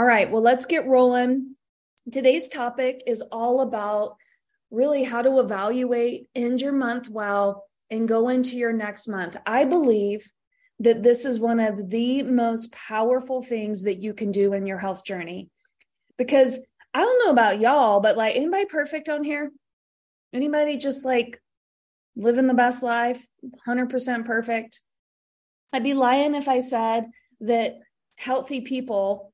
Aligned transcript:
All 0.00 0.06
right, 0.06 0.30
well, 0.30 0.40
let's 0.40 0.64
get 0.64 0.86
rolling. 0.86 1.56
Today's 2.10 2.48
topic 2.48 3.02
is 3.06 3.20
all 3.20 3.60
about 3.60 4.16
really 4.70 5.04
how 5.04 5.20
to 5.20 5.40
evaluate 5.40 6.26
end 6.34 6.62
your 6.62 6.72
month 6.72 7.10
well 7.10 7.66
and 7.90 8.08
go 8.08 8.30
into 8.30 8.56
your 8.56 8.72
next 8.72 9.08
month. 9.08 9.36
I 9.44 9.64
believe 9.64 10.26
that 10.78 11.02
this 11.02 11.26
is 11.26 11.38
one 11.38 11.60
of 11.60 11.90
the 11.90 12.22
most 12.22 12.72
powerful 12.72 13.42
things 13.42 13.82
that 13.82 13.98
you 13.98 14.14
can 14.14 14.32
do 14.32 14.54
in 14.54 14.66
your 14.66 14.78
health 14.78 15.04
journey. 15.04 15.50
Because 16.16 16.60
I 16.94 17.00
don't 17.00 17.26
know 17.26 17.32
about 17.32 17.60
y'all, 17.60 18.00
but 18.00 18.16
like 18.16 18.36
anybody 18.36 18.64
perfect 18.64 19.10
on 19.10 19.22
here? 19.22 19.52
Anybody 20.32 20.78
just 20.78 21.04
like 21.04 21.42
living 22.16 22.46
the 22.46 22.54
best 22.54 22.82
life, 22.82 23.26
100% 23.68 24.24
perfect? 24.24 24.80
I'd 25.74 25.84
be 25.84 25.92
lying 25.92 26.34
if 26.34 26.48
I 26.48 26.60
said 26.60 27.04
that 27.42 27.74
healthy 28.16 28.62
people 28.62 29.29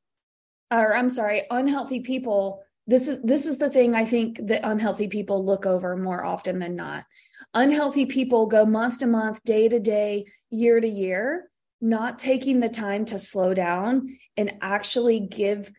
or 0.70 0.96
I'm 0.96 1.08
sorry, 1.08 1.44
unhealthy 1.50 2.00
people 2.00 2.62
this 2.86 3.08
is 3.08 3.20
this 3.22 3.46
is 3.46 3.58
the 3.58 3.70
thing 3.70 3.94
I 3.94 4.04
think 4.04 4.38
that 4.46 4.68
unhealthy 4.68 5.08
people 5.08 5.44
look 5.44 5.66
over 5.66 5.96
more 5.96 6.24
often 6.24 6.58
than 6.58 6.76
not. 6.76 7.04
Unhealthy 7.52 8.06
people 8.06 8.46
go 8.46 8.64
month 8.64 8.98
to 9.00 9.06
month, 9.06 9.42
day 9.42 9.68
to 9.68 9.80
day, 9.80 10.26
year 10.50 10.80
to 10.80 10.86
year, 10.86 11.50
not 11.80 12.18
taking 12.18 12.60
the 12.60 12.68
time 12.68 13.04
to 13.06 13.18
slow 13.18 13.54
down 13.54 14.16
and 14.36 14.54
actually 14.60 15.20
give 15.20 15.72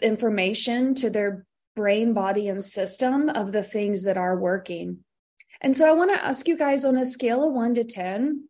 information 0.00 0.94
to 0.94 1.10
their 1.10 1.44
brain, 1.76 2.14
body, 2.14 2.48
and 2.48 2.64
system 2.64 3.28
of 3.28 3.52
the 3.52 3.62
things 3.62 4.04
that 4.04 4.16
are 4.16 4.38
working. 4.38 4.98
And 5.60 5.76
so 5.76 5.88
I 5.88 5.92
want 5.92 6.10
to 6.12 6.24
ask 6.24 6.48
you 6.48 6.56
guys 6.56 6.84
on 6.84 6.96
a 6.96 7.04
scale 7.04 7.46
of 7.46 7.52
one 7.52 7.74
to 7.74 7.84
10, 7.84 8.48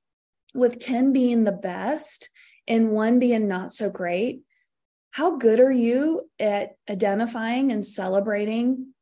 with 0.55 0.79
10 0.79 1.13
being 1.13 1.45
the 1.45 1.53
best 1.53 2.31
and 2.67 2.91
one 2.91 3.19
being 3.19 3.49
not 3.49 3.73
so 3.73 3.91
great, 3.91 4.43
how 5.11 5.37
good 5.37 5.61
are 5.61 5.73
you 5.73 6.29
at 6.39 6.77
identifying 6.89 7.73
and 7.73 7.85
celebrating 7.85 8.95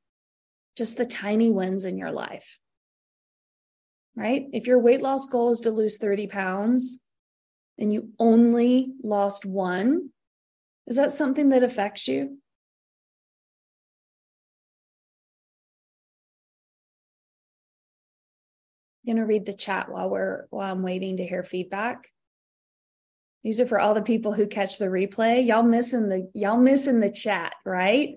just 0.77 0.97
the 0.97 1.07
tiny 1.07 1.51
wins 1.51 1.85
in 1.85 1.99
your 1.99 2.13
life? 2.13 2.59
Right? 4.15 4.47
If 4.53 4.67
your 4.67 4.79
weight 4.79 5.03
loss 5.03 5.27
goal 5.27 5.51
is 5.51 5.61
to 5.63 5.71
lose 5.71 5.99
30 5.99 6.27
pounds 6.29 7.01
and 7.79 7.93
you 7.93 8.11
only 8.19 8.93
lost 9.03 9.45
one, 9.45 10.11
is 10.87 10.97
that 10.97 11.13
something 11.13 11.51
that 11.51 11.63
affects 11.63 12.09
you? 12.09 12.39
I'm 19.07 19.15
going 19.15 19.17
to 19.19 19.27
read 19.27 19.47
the 19.47 19.53
chat 19.53 19.89
while 19.89 20.11
we're 20.11 20.47
while 20.51 20.73
I'm 20.73 20.83
waiting 20.83 21.19
to 21.19 21.27
hear 21.27 21.45
feedback. 21.45 22.09
These 23.47 23.61
are 23.61 23.67
for 23.67 23.79
all 23.79 23.95
the 23.95 24.03
people 24.03 24.33
who 24.33 24.49
catch 24.49 24.77
the 24.77 24.87
replay. 24.87 25.47
Y'all 25.47 25.63
missing 25.63 26.09
the 26.09 26.29
y'all 26.35 26.57
missing 26.57 26.99
the 26.99 27.13
chat, 27.13 27.55
right? 27.65 28.17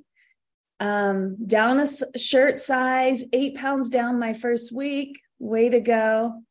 Um, 0.80 1.46
down 1.46 1.80
a 1.80 2.18
shirt 2.18 2.58
size, 2.58 3.24
eight 3.32 3.56
pounds 3.56 3.92
down 3.92 4.18
my 4.18 4.34
first 4.34 4.72
week. 4.72 5.20
Way 5.38 5.70
to 5.70 5.82
go. 5.82 6.42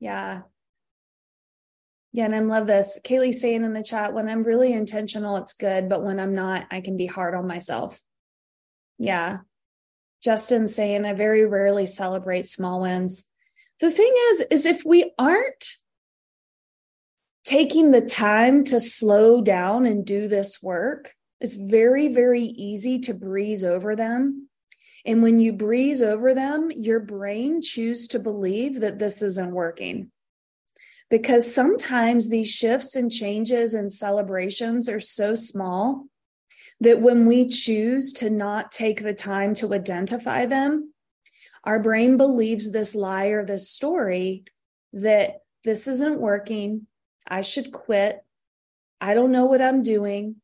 Yeah. 0.00 0.40
Yeah, 2.12 2.24
and 2.24 2.34
I 2.34 2.40
love 2.40 2.66
this. 2.66 2.98
Kaylee 3.04 3.32
saying 3.32 3.62
in 3.62 3.74
the 3.74 3.84
chat, 3.84 4.12
when 4.12 4.28
I'm 4.28 4.42
really 4.42 4.72
intentional, 4.72 5.36
it's 5.36 5.54
good, 5.54 5.88
but 5.88 6.02
when 6.02 6.18
I'm 6.18 6.34
not, 6.34 6.66
I 6.72 6.80
can 6.80 6.96
be 6.96 7.06
hard 7.06 7.36
on 7.36 7.46
myself. 7.46 8.02
Yeah. 8.98 9.38
Justin 10.20 10.66
saying, 10.66 11.04
I 11.04 11.12
very 11.12 11.44
rarely 11.44 11.86
celebrate 11.86 12.48
small 12.48 12.80
wins. 12.80 13.30
The 13.78 13.92
thing 13.92 14.12
is, 14.30 14.40
is 14.50 14.66
if 14.66 14.84
we 14.84 15.12
aren't 15.16 15.76
taking 17.46 17.92
the 17.92 18.02
time 18.02 18.64
to 18.64 18.80
slow 18.80 19.40
down 19.40 19.86
and 19.86 20.04
do 20.04 20.26
this 20.26 20.60
work, 20.60 21.14
it's 21.40 21.54
very, 21.54 22.08
very 22.08 22.42
easy 22.42 22.98
to 22.98 23.14
breeze 23.14 23.62
over 23.62 23.94
them. 23.94 24.48
And 25.04 25.22
when 25.22 25.38
you 25.38 25.52
breeze 25.52 26.02
over 26.02 26.34
them, 26.34 26.72
your 26.74 26.98
brain 26.98 27.62
chooses 27.62 28.08
to 28.08 28.18
believe 28.18 28.80
that 28.80 28.98
this 28.98 29.22
isn't 29.22 29.52
working. 29.52 30.10
Because 31.08 31.54
sometimes 31.54 32.28
these 32.28 32.50
shifts 32.50 32.96
and 32.96 33.12
changes 33.12 33.74
and 33.74 33.92
celebrations 33.92 34.88
are 34.88 34.98
so 34.98 35.36
small 35.36 36.06
that 36.80 37.00
when 37.00 37.26
we 37.26 37.46
choose 37.46 38.12
to 38.14 38.28
not 38.28 38.72
take 38.72 39.00
the 39.00 39.14
time 39.14 39.54
to 39.54 39.72
identify 39.72 40.46
them, 40.46 40.92
our 41.62 41.78
brain 41.78 42.16
believes 42.16 42.72
this 42.72 42.96
lie 42.96 43.26
or 43.26 43.46
this 43.46 43.70
story 43.70 44.44
that 44.92 45.42
this 45.62 45.86
isn't 45.86 46.18
working. 46.18 46.88
I 47.26 47.40
should 47.40 47.72
quit. 47.72 48.24
I 49.00 49.14
don't 49.14 49.32
know 49.32 49.46
what 49.46 49.62
I'm 49.62 49.82
doing. 49.82 50.36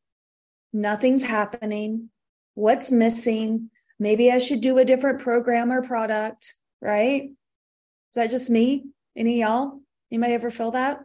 Nothing's 0.71 1.23
happening. 1.23 2.09
What's 2.55 2.91
missing? 2.91 3.69
Maybe 3.99 4.31
I 4.31 4.37
should 4.37 4.61
do 4.61 4.77
a 4.77 4.85
different 4.85 5.19
program 5.19 5.71
or 5.71 5.81
product, 5.81 6.55
right? 6.81 7.23
Is 7.23 8.15
that 8.15 8.31
just 8.31 8.49
me? 8.49 8.85
Any 9.15 9.41
y'all? 9.41 9.79
Anybody 10.11 10.33
ever 10.33 10.51
feel 10.51 10.71
that? 10.71 10.99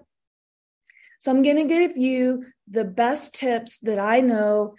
So 1.21 1.31
I'm 1.31 1.43
going 1.43 1.57
to 1.57 1.65
give 1.65 1.97
you 1.97 2.47
the 2.71 2.85
best 2.85 3.35
tips 3.35 3.79
that 3.81 3.99
I 3.99 4.21
know. 4.21 4.75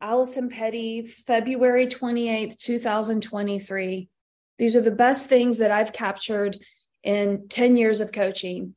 Allison 0.00 0.48
Petty, 0.48 1.06
February 1.06 1.86
28th, 1.86 2.58
2023. 2.58 4.08
These 4.58 4.76
are 4.76 4.80
the 4.80 4.90
best 4.90 5.28
things 5.28 5.58
that 5.58 5.70
I've 5.70 5.92
captured 5.92 6.56
in 7.02 7.48
10 7.48 7.76
years 7.76 8.00
of 8.00 8.12
coaching. 8.12 8.74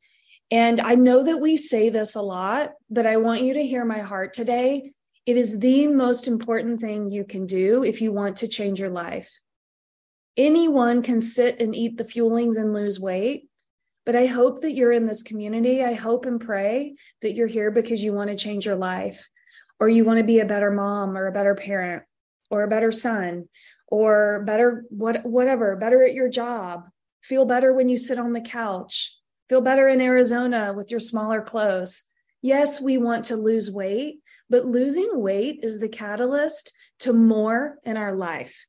And 0.51 0.81
I 0.81 0.95
know 0.95 1.23
that 1.23 1.39
we 1.39 1.55
say 1.55 1.89
this 1.89 2.15
a 2.15 2.21
lot, 2.21 2.71
but 2.89 3.05
I 3.05 3.17
want 3.17 3.41
you 3.41 3.53
to 3.53 3.65
hear 3.65 3.85
my 3.85 3.99
heart 3.99 4.33
today. 4.33 4.91
It 5.25 5.37
is 5.37 5.59
the 5.59 5.87
most 5.87 6.27
important 6.27 6.81
thing 6.81 7.09
you 7.09 7.23
can 7.23 7.45
do 7.45 7.83
if 7.83 8.01
you 8.01 8.11
want 8.11 8.37
to 8.37 8.49
change 8.49 8.79
your 8.79 8.89
life. 8.89 9.31
Anyone 10.35 11.03
can 11.03 11.21
sit 11.21 11.61
and 11.61 11.73
eat 11.73 11.97
the 11.97 12.03
fuelings 12.03 12.57
and 12.57 12.73
lose 12.73 12.99
weight, 12.99 13.47
but 14.05 14.15
I 14.15 14.25
hope 14.25 14.61
that 14.61 14.73
you're 14.73 14.91
in 14.91 15.05
this 15.05 15.23
community. 15.23 15.83
I 15.83 15.93
hope 15.93 16.25
and 16.25 16.39
pray 16.39 16.95
that 17.21 17.33
you're 17.33 17.47
here 17.47 17.71
because 17.71 18.03
you 18.03 18.11
want 18.11 18.29
to 18.29 18.35
change 18.35 18.65
your 18.65 18.75
life 18.75 19.29
or 19.79 19.87
you 19.87 20.03
want 20.03 20.17
to 20.17 20.23
be 20.23 20.39
a 20.39 20.45
better 20.45 20.71
mom 20.71 21.17
or 21.17 21.27
a 21.27 21.31
better 21.31 21.55
parent 21.55 22.03
or 22.49 22.63
a 22.63 22.67
better 22.67 22.91
son 22.91 23.47
or 23.87 24.43
better 24.45 24.83
what 24.89 25.25
whatever, 25.25 25.77
better 25.77 26.03
at 26.03 26.13
your 26.13 26.29
job, 26.29 26.87
feel 27.21 27.45
better 27.45 27.73
when 27.73 27.87
you 27.87 27.97
sit 27.97 28.19
on 28.19 28.33
the 28.33 28.41
couch 28.41 29.20
feel 29.51 29.59
better 29.59 29.89
in 29.89 29.99
Arizona 29.99 30.71
with 30.73 30.91
your 30.91 30.99
smaller 31.01 31.41
clothes. 31.41 32.03
Yes, 32.41 32.79
we 32.79 32.97
want 32.97 33.25
to 33.25 33.35
lose 33.35 33.69
weight, 33.69 34.19
but 34.49 34.63
losing 34.63 35.09
weight 35.19 35.59
is 35.61 35.77
the 35.77 35.89
catalyst 35.89 36.71
to 36.99 37.11
more 37.11 37.77
in 37.83 37.97
our 37.97 38.15
life. 38.15 38.65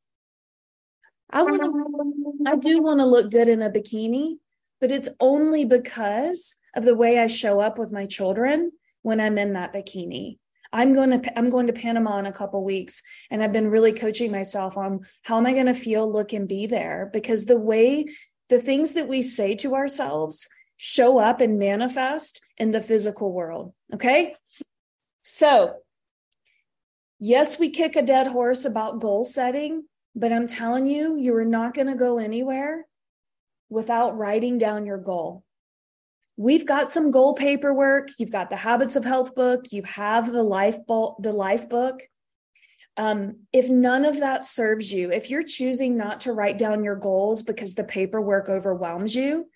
I 1.31 1.44
want 1.44 1.62
to, 1.62 2.50
I 2.50 2.56
do 2.56 2.82
want 2.82 2.98
to 2.98 3.06
look 3.06 3.31
good 3.31 3.47
in 3.47 3.62
a 3.62 3.70
bikini, 3.70 4.38
but 4.81 4.91
it's 4.91 5.09
only 5.20 5.65
because 5.65 6.56
of 6.75 6.84
the 6.84 6.97
way 6.97 7.20
I 7.20 7.28
show 7.28 7.60
up 7.60 7.78
with 7.78 7.93
my 7.93 8.06
children 8.06 8.72
when 9.03 9.20
I'm 9.20 9.38
in 9.38 9.53
that 9.53 9.72
bikini. 9.72 10.38
I'm 10.72 10.94
going 10.94 11.22
to 11.22 11.38
I'm 11.38 11.49
going 11.49 11.69
to 11.69 11.72
Panama 11.72 12.19
in 12.19 12.26
a 12.26 12.32
couple 12.32 12.64
weeks 12.64 13.04
and 13.31 13.41
I've 13.41 13.53
been 13.53 13.70
really 13.70 13.93
coaching 13.93 14.32
myself 14.32 14.76
on 14.76 15.06
how 15.22 15.38
am 15.38 15.47
I 15.47 15.53
going 15.53 15.66
to 15.66 15.75
feel, 15.75 16.12
look 16.12 16.32
and 16.32 16.49
be 16.49 16.66
there 16.66 17.09
because 17.12 17.44
the 17.44 17.56
way 17.56 18.06
the 18.49 18.59
things 18.59 18.94
that 18.94 19.06
we 19.06 19.22
say 19.22 19.54
to 19.54 19.76
ourselves 19.76 20.49
show 20.84 21.20
up 21.20 21.41
and 21.41 21.60
manifest 21.60 22.44
in 22.59 22.72
the 22.72 22.81
physical 22.81 23.31
world. 23.31 23.72
Okay. 23.94 24.34
So, 25.22 25.76
yes, 27.20 27.56
we 27.56 27.70
kick 27.70 27.94
a 27.94 28.03
dead 28.03 28.26
horse 28.26 28.65
about 28.65 28.98
goal 28.98 29.22
setting, 29.22 29.84
but 30.16 30.32
I'm 30.32 30.48
telling 30.48 30.88
you, 30.88 31.15
you 31.15 31.37
are 31.37 31.44
not 31.44 31.75
going 31.75 31.87
to 31.87 31.94
go 31.94 32.19
anywhere 32.19 32.84
without 33.70 34.19
writing 34.19 34.59
down 34.59 34.84
your 34.84 34.98
goal. 34.98 35.44
We've 36.37 36.66
got 36.66 36.91
some 36.91 37.12
goal 37.12 37.34
paperwork. 37.34 38.09
You've 38.19 38.32
got 38.32 38.50
the 38.50 38.56
Habits 38.56 38.97
of 38.97 39.04
Health 39.04 39.37
book. 39.37 39.66
You 39.70 39.84
have 39.84 40.32
the 40.32 40.43
Life 40.43 40.84
book, 40.84 41.14
the 41.20 41.32
Life 41.32 41.69
book. 41.69 42.03
Um, 42.96 43.46
if 43.52 43.70
none 43.70 44.05
of 44.05 44.19
that 44.19 44.43
serves 44.43 44.93
you, 44.93 45.12
if 45.12 45.31
you're 45.31 45.44
choosing 45.44 45.96
not 45.96 46.23
to 46.23 46.32
write 46.32 46.58
down 46.58 46.82
your 46.82 46.96
goals 46.96 47.43
because 47.43 47.76
the 47.76 47.85
paperwork 47.85 48.49
overwhelms 48.49 49.14
you, 49.14 49.46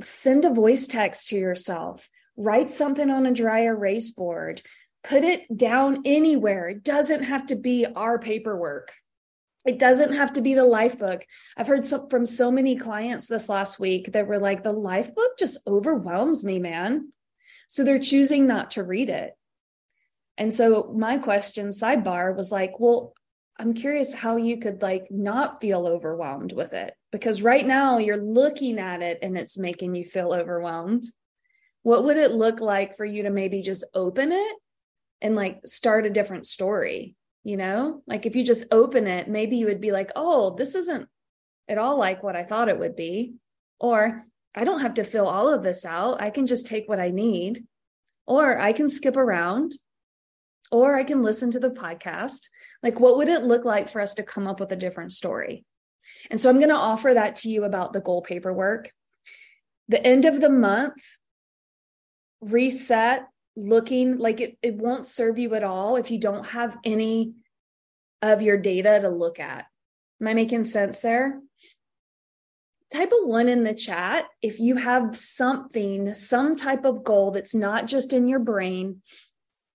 send 0.00 0.44
a 0.44 0.50
voice 0.50 0.86
text 0.86 1.28
to 1.28 1.36
yourself, 1.36 2.08
write 2.36 2.70
something 2.70 3.10
on 3.10 3.26
a 3.26 3.32
dry 3.32 3.62
erase 3.62 4.10
board, 4.10 4.62
put 5.02 5.24
it 5.24 5.56
down 5.56 6.02
anywhere. 6.04 6.68
It 6.68 6.84
doesn't 6.84 7.24
have 7.24 7.46
to 7.46 7.56
be 7.56 7.86
our 7.86 8.18
paperwork. 8.18 8.92
It 9.66 9.78
doesn't 9.78 10.12
have 10.12 10.34
to 10.34 10.42
be 10.42 10.54
the 10.54 10.64
life 10.64 10.98
book. 10.98 11.24
I've 11.56 11.66
heard 11.66 11.86
so, 11.86 12.06
from 12.08 12.26
so 12.26 12.50
many 12.50 12.76
clients 12.76 13.28
this 13.28 13.48
last 13.48 13.80
week 13.80 14.12
that 14.12 14.26
were 14.26 14.38
like, 14.38 14.62
the 14.62 14.72
life 14.72 15.14
book 15.14 15.38
just 15.38 15.58
overwhelms 15.66 16.44
me, 16.44 16.58
man. 16.58 17.12
So 17.68 17.82
they're 17.82 17.98
choosing 17.98 18.46
not 18.46 18.72
to 18.72 18.82
read 18.82 19.08
it. 19.08 19.32
And 20.36 20.52
so 20.52 20.92
my 20.96 21.18
question 21.18 21.68
sidebar 21.68 22.36
was 22.36 22.52
like, 22.52 22.78
well, 22.78 23.14
I'm 23.56 23.74
curious 23.74 24.12
how 24.12 24.36
you 24.36 24.58
could 24.58 24.82
like 24.82 25.10
not 25.10 25.60
feel 25.60 25.86
overwhelmed 25.86 26.52
with 26.52 26.72
it 26.72 26.94
because 27.12 27.42
right 27.42 27.64
now 27.64 27.98
you're 27.98 28.22
looking 28.22 28.78
at 28.78 29.00
it 29.00 29.20
and 29.22 29.38
it's 29.38 29.56
making 29.56 29.94
you 29.94 30.04
feel 30.04 30.32
overwhelmed. 30.32 31.04
What 31.82 32.04
would 32.04 32.16
it 32.16 32.32
look 32.32 32.60
like 32.60 32.96
for 32.96 33.04
you 33.04 33.24
to 33.24 33.30
maybe 33.30 33.62
just 33.62 33.84
open 33.94 34.32
it 34.32 34.56
and 35.20 35.36
like 35.36 35.60
start 35.66 36.06
a 36.06 36.10
different 36.10 36.46
story, 36.46 37.14
you 37.44 37.56
know? 37.56 38.02
Like 38.06 38.26
if 38.26 38.34
you 38.34 38.44
just 38.44 38.66
open 38.72 39.06
it, 39.06 39.28
maybe 39.28 39.56
you 39.56 39.66
would 39.66 39.80
be 39.80 39.92
like, 39.92 40.10
oh, 40.16 40.56
this 40.56 40.74
isn't 40.74 41.08
at 41.68 41.78
all 41.78 41.96
like 41.96 42.22
what 42.22 42.36
I 42.36 42.42
thought 42.42 42.68
it 42.68 42.78
would 42.78 42.96
be. 42.96 43.34
Or 43.78 44.26
I 44.54 44.64
don't 44.64 44.80
have 44.80 44.94
to 44.94 45.04
fill 45.04 45.28
all 45.28 45.48
of 45.48 45.62
this 45.62 45.84
out. 45.84 46.20
I 46.20 46.30
can 46.30 46.46
just 46.46 46.66
take 46.66 46.88
what 46.88 47.00
I 47.00 47.10
need. 47.10 47.64
Or 48.26 48.58
I 48.58 48.72
can 48.72 48.88
skip 48.88 49.16
around. 49.16 49.74
Or 50.72 50.96
I 50.96 51.04
can 51.04 51.22
listen 51.22 51.50
to 51.52 51.60
the 51.60 51.70
podcast. 51.70 52.48
Like, 52.82 53.00
what 53.00 53.16
would 53.16 53.28
it 53.28 53.44
look 53.44 53.64
like 53.64 53.88
for 53.88 54.00
us 54.00 54.14
to 54.14 54.22
come 54.22 54.46
up 54.46 54.60
with 54.60 54.72
a 54.72 54.76
different 54.76 55.12
story? 55.12 55.64
And 56.30 56.40
so 56.40 56.48
I'm 56.50 56.58
going 56.58 56.68
to 56.68 56.74
offer 56.74 57.14
that 57.14 57.36
to 57.36 57.48
you 57.48 57.64
about 57.64 57.92
the 57.92 58.00
goal 58.00 58.22
paperwork. 58.22 58.90
The 59.88 60.04
end 60.04 60.24
of 60.24 60.40
the 60.40 60.50
month, 60.50 61.02
reset 62.40 63.26
looking 63.56 64.18
like 64.18 64.40
it, 64.40 64.58
it 64.62 64.74
won't 64.74 65.06
serve 65.06 65.38
you 65.38 65.54
at 65.54 65.64
all 65.64 65.96
if 65.96 66.10
you 66.10 66.18
don't 66.18 66.46
have 66.48 66.76
any 66.84 67.32
of 68.22 68.42
your 68.42 68.56
data 68.56 68.98
to 69.00 69.08
look 69.08 69.38
at. 69.38 69.66
Am 70.20 70.28
I 70.28 70.34
making 70.34 70.64
sense 70.64 71.00
there? 71.00 71.40
Type 72.90 73.12
a 73.12 73.26
one 73.26 73.48
in 73.48 73.64
the 73.64 73.74
chat 73.74 74.26
if 74.40 74.60
you 74.60 74.76
have 74.76 75.16
something, 75.16 76.14
some 76.14 76.54
type 76.54 76.84
of 76.84 77.04
goal 77.04 77.32
that's 77.32 77.54
not 77.54 77.86
just 77.86 78.12
in 78.12 78.28
your 78.28 78.38
brain, 78.38 79.02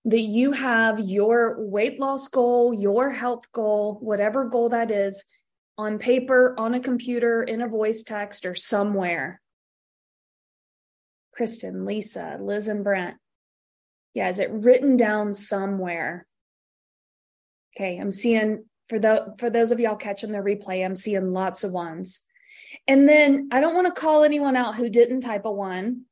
that 0.06 0.20
you 0.20 0.52
have 0.52 0.98
your 1.00 1.56
weight 1.58 2.00
loss 2.00 2.28
goal, 2.28 2.72
your 2.72 3.10
health 3.10 3.50
goal, 3.52 3.98
whatever 4.00 4.44
goal 4.46 4.70
that 4.70 4.90
is, 4.90 5.24
on 5.76 5.98
paper, 5.98 6.54
on 6.58 6.74
a 6.74 6.80
computer, 6.80 7.42
in 7.42 7.62
a 7.62 7.68
voice 7.68 8.02
text, 8.02 8.46
or 8.46 8.54
somewhere. 8.54 9.40
Kristen, 11.34 11.86
Lisa, 11.86 12.38
Liz, 12.40 12.68
and 12.68 12.84
Brent. 12.84 13.16
Yeah, 14.14 14.28
is 14.28 14.38
it 14.38 14.50
written 14.50 14.96
down 14.96 15.32
somewhere? 15.32 16.26
Okay, 17.74 17.98
I'm 17.98 18.12
seeing 18.12 18.64
for 18.88 18.98
the 18.98 19.34
for 19.38 19.48
those 19.48 19.70
of 19.70 19.80
y'all 19.80 19.96
catching 19.96 20.32
the 20.32 20.38
replay, 20.38 20.84
I'm 20.84 20.96
seeing 20.96 21.32
lots 21.32 21.62
of 21.62 21.72
ones. 21.72 22.22
And 22.86 23.08
then 23.08 23.48
I 23.52 23.60
don't 23.60 23.74
want 23.74 23.86
to 23.86 24.00
call 24.00 24.24
anyone 24.24 24.56
out 24.56 24.76
who 24.76 24.88
didn't 24.88 25.22
type 25.22 25.44
a 25.44 25.52
one. 25.52 26.02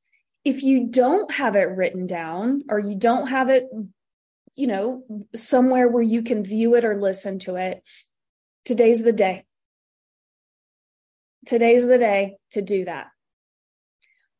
If 0.48 0.62
you 0.62 0.86
don't 0.86 1.30
have 1.32 1.56
it 1.56 1.76
written 1.76 2.06
down 2.06 2.64
or 2.70 2.78
you 2.78 2.94
don't 2.94 3.26
have 3.26 3.50
it, 3.50 3.64
you 4.54 4.66
know, 4.66 5.02
somewhere 5.34 5.88
where 5.88 6.02
you 6.02 6.22
can 6.22 6.42
view 6.42 6.74
it 6.74 6.86
or 6.86 6.96
listen 6.96 7.38
to 7.40 7.56
it, 7.56 7.86
today's 8.64 9.02
the 9.02 9.12
day. 9.12 9.44
Today's 11.44 11.86
the 11.86 11.98
day 11.98 12.38
to 12.52 12.62
do 12.62 12.86
that. 12.86 13.08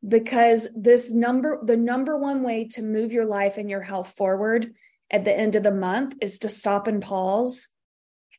Because 0.01 0.67
this 0.75 1.11
number, 1.11 1.61
the 1.63 1.77
number 1.77 2.17
one 2.17 2.41
way 2.41 2.67
to 2.69 2.81
move 2.81 3.13
your 3.13 3.25
life 3.25 3.59
and 3.59 3.69
your 3.69 3.83
health 3.83 4.15
forward 4.17 4.73
at 5.11 5.25
the 5.25 5.37
end 5.37 5.53
of 5.55 5.61
the 5.61 5.69
month 5.69 6.15
is 6.21 6.39
to 6.39 6.49
stop 6.49 6.87
and 6.87 7.03
pause 7.03 7.67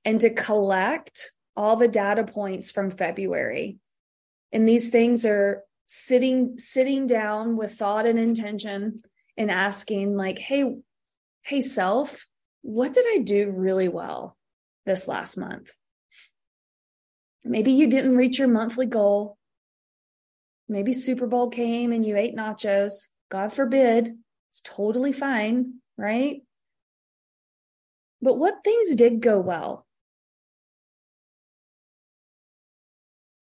and 0.04 0.20
to 0.22 0.30
collect 0.30 1.30
all 1.56 1.76
the 1.76 1.86
data 1.86 2.24
points 2.24 2.72
from 2.72 2.90
February. 2.90 3.78
And 4.50 4.68
these 4.68 4.88
things 4.88 5.24
are 5.24 5.62
sitting 5.92 6.56
sitting 6.56 7.04
down 7.08 7.56
with 7.56 7.74
thought 7.74 8.06
and 8.06 8.16
intention 8.16 9.02
and 9.36 9.50
asking 9.50 10.14
like, 10.16 10.38
"Hey, 10.38 10.76
hey 11.42 11.60
self, 11.60 12.28
what 12.62 12.92
did 12.92 13.06
I 13.08 13.18
do 13.18 13.50
really 13.50 13.88
well 13.88 14.36
this 14.86 15.08
last 15.08 15.36
month?" 15.36 15.74
Maybe 17.44 17.72
you 17.72 17.88
didn't 17.88 18.16
reach 18.16 18.38
your 18.38 18.46
monthly 18.46 18.86
goal. 18.86 19.36
Maybe 20.68 20.92
Super 20.92 21.26
Bowl 21.26 21.50
came 21.50 21.92
and 21.92 22.06
you 22.06 22.16
ate 22.16 22.36
nachos. 22.36 23.08
God 23.28 23.52
forbid. 23.52 24.16
It's 24.50 24.60
totally 24.60 25.10
fine, 25.10 25.80
right? 25.96 26.42
But 28.22 28.38
what 28.38 28.62
things 28.62 28.94
did 28.94 29.20
go 29.20 29.40
well? 29.40 29.86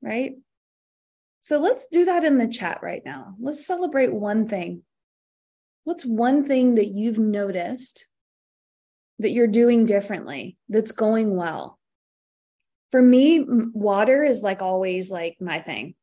Right? 0.00 0.36
So 1.40 1.58
let's 1.60 1.86
do 1.88 2.04
that 2.06 2.24
in 2.24 2.38
the 2.38 2.48
chat 2.48 2.80
right 2.82 3.02
now. 3.04 3.34
Let's 3.40 3.66
celebrate 3.66 4.12
one 4.12 4.48
thing. 4.48 4.82
What's 5.84 6.04
one 6.04 6.44
thing 6.44 6.74
that 6.74 6.88
you've 6.88 7.18
noticed 7.18 8.06
that 9.20 9.30
you're 9.30 9.46
doing 9.46 9.86
differently 9.86 10.58
that's 10.68 10.92
going 10.92 11.34
well? 11.34 11.78
for 12.90 13.02
me, 13.02 13.44
water 13.46 14.24
is 14.24 14.42
like 14.42 14.62
always 14.62 15.10
like 15.10 15.36
my 15.40 15.60
thing. 15.60 15.94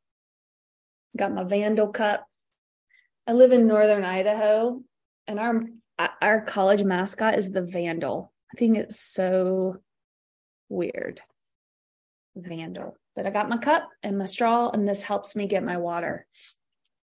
Got 1.16 1.32
my 1.32 1.44
Vandal 1.44 1.88
cup. 1.88 2.26
I 3.26 3.32
live 3.32 3.52
in 3.52 3.66
northern 3.66 4.04
Idaho, 4.04 4.82
and 5.26 5.40
our 5.40 5.64
our 6.20 6.42
college 6.42 6.84
mascot 6.84 7.34
is 7.34 7.50
the 7.50 7.62
Vandal. 7.62 8.32
I 8.52 8.58
think 8.58 8.76
it's 8.76 9.00
so 9.00 9.78
weird. 10.68 11.20
Vandal. 12.36 12.96
But 13.16 13.26
I 13.26 13.30
got 13.30 13.48
my 13.48 13.56
cup 13.56 13.88
and 14.02 14.18
my 14.18 14.26
straw, 14.26 14.68
and 14.68 14.86
this 14.86 15.02
helps 15.02 15.34
me 15.34 15.46
get 15.46 15.64
my 15.64 15.78
water. 15.78 16.26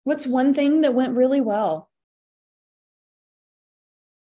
What's 0.04 0.26
one 0.26 0.52
thing 0.52 0.82
that 0.82 0.94
went 0.94 1.16
really 1.16 1.40
well? 1.40 1.90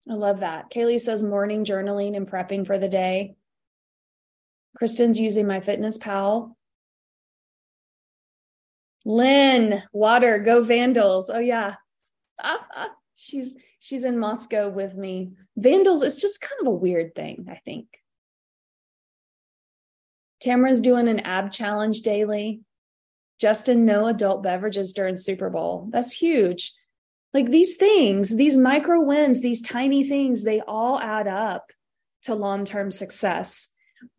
I 0.09 0.13
love 0.13 0.41
that. 0.41 0.69
Kaylee 0.69 1.01
says 1.01 1.23
morning 1.23 1.65
journaling 1.65 2.15
and 2.15 2.29
prepping 2.29 2.67
for 2.67 2.77
the 2.77 2.89
day. 2.89 3.35
Kristen's 4.75 5.19
using 5.19 5.45
MyFitnessPal. 5.45 6.53
Lynn, 9.05 9.81
water, 9.91 10.39
go 10.39 10.63
Vandals. 10.63 11.29
Oh 11.29 11.39
yeah. 11.39 11.75
she's 13.15 13.55
she's 13.79 14.03
in 14.03 14.19
Moscow 14.19 14.69
with 14.69 14.95
me. 14.95 15.33
Vandals 15.55 16.03
is 16.03 16.17
just 16.17 16.41
kind 16.41 16.61
of 16.61 16.67
a 16.67 16.75
weird 16.75 17.15
thing, 17.15 17.47
I 17.49 17.59
think. 17.65 17.87
Tamara's 20.43 20.81
doing 20.81 21.07
an 21.07 21.21
ab 21.21 21.51
challenge 21.51 22.01
daily. 22.01 22.61
Justin, 23.39 23.85
no 23.85 24.07
adult 24.07 24.43
beverages 24.43 24.91
during 24.91 25.15
Super 25.15 25.49
Bowl. 25.49 25.87
That's 25.91 26.11
huge. 26.11 26.73
Like 27.33 27.49
these 27.49 27.77
things, 27.77 28.35
these 28.35 28.57
micro 28.57 29.01
wins, 29.01 29.39
these 29.39 29.61
tiny 29.61 30.03
things, 30.03 30.43
they 30.43 30.61
all 30.61 30.99
add 30.99 31.27
up 31.27 31.71
to 32.23 32.35
long 32.35 32.65
term 32.65 32.91
success. 32.91 33.69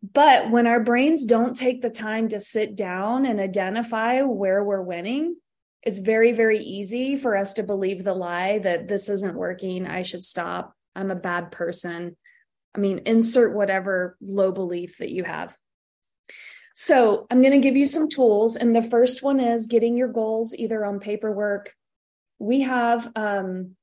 But 0.01 0.49
when 0.49 0.65
our 0.65 0.79
brains 0.79 1.25
don't 1.25 1.55
take 1.55 1.83
the 1.83 1.91
time 1.91 2.29
to 2.29 2.39
sit 2.39 2.75
down 2.75 3.25
and 3.25 3.39
identify 3.39 4.21
where 4.23 4.63
we're 4.63 4.81
winning, 4.81 5.35
it's 5.83 5.99
very, 5.99 6.31
very 6.31 6.59
easy 6.59 7.15
for 7.15 7.37
us 7.37 7.53
to 7.53 7.63
believe 7.63 8.03
the 8.03 8.15
lie 8.15 8.57
that 8.59 8.87
this 8.87 9.09
isn't 9.09 9.35
working. 9.35 9.85
I 9.85 10.01
should 10.01 10.23
stop. 10.23 10.73
I'm 10.95 11.11
a 11.11 11.15
bad 11.15 11.51
person. 11.51 12.17
I 12.75 12.79
mean, 12.79 13.03
insert 13.05 13.55
whatever 13.55 14.17
low 14.19 14.51
belief 14.51 14.97
that 14.97 15.11
you 15.11 15.23
have. 15.23 15.55
So, 16.73 17.27
I'm 17.31 17.41
going 17.41 17.53
to 17.53 17.65
give 17.65 17.77
you 17.77 17.85
some 17.85 18.09
tools. 18.09 18.55
And 18.55 18.75
the 18.75 18.83
first 18.83 19.23
one 19.23 19.39
is 19.39 19.67
getting 19.67 19.97
your 19.97 20.09
goals 20.09 20.53
either 20.55 20.85
on 20.85 20.99
paperwork. 20.99 21.73
We 22.39 22.61
have 22.61 23.11
um, 23.15 23.75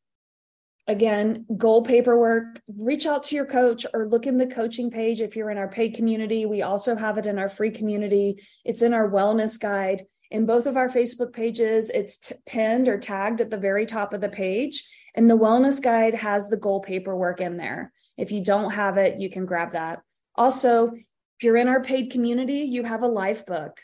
again, 0.86 1.46
goal 1.56 1.82
paperwork, 1.82 2.60
reach 2.76 3.06
out 3.06 3.22
to 3.24 3.36
your 3.36 3.46
coach 3.46 3.86
or 3.94 4.08
look 4.08 4.26
in 4.26 4.36
the 4.36 4.46
coaching 4.46 4.90
page 4.90 5.20
if 5.20 5.36
you're 5.36 5.50
in 5.50 5.58
our 5.58 5.68
paid 5.68 5.94
community. 5.94 6.46
We 6.46 6.62
also 6.62 6.96
have 6.96 7.18
it 7.18 7.26
in 7.26 7.38
our 7.38 7.48
free 7.48 7.70
community. 7.70 8.42
It's 8.64 8.82
in 8.82 8.92
our 8.92 9.08
wellness 9.08 9.58
guide. 9.58 10.04
In 10.30 10.46
both 10.46 10.66
of 10.66 10.76
our 10.76 10.88
Facebook 10.88 11.32
pages, 11.32 11.90
it's 11.90 12.18
t- 12.18 12.34
pinned 12.46 12.88
or 12.88 12.98
tagged 12.98 13.40
at 13.40 13.50
the 13.50 13.58
very 13.58 13.86
top 13.86 14.12
of 14.12 14.20
the 14.20 14.28
page. 14.28 14.88
And 15.14 15.28
the 15.28 15.36
wellness 15.36 15.80
guide 15.80 16.14
has 16.14 16.48
the 16.48 16.56
goal 16.56 16.80
paperwork 16.80 17.40
in 17.40 17.58
there. 17.58 17.92
If 18.16 18.32
you 18.32 18.42
don't 18.42 18.70
have 18.70 18.96
it, 18.96 19.20
you 19.20 19.30
can 19.30 19.46
grab 19.46 19.72
that. 19.72 20.00
Also, 20.34 20.92
if 21.42 21.46
you're 21.46 21.56
in 21.56 21.66
our 21.66 21.82
paid 21.82 22.12
community, 22.12 22.60
you 22.60 22.84
have 22.84 23.02
a 23.02 23.08
life 23.08 23.44
book, 23.46 23.80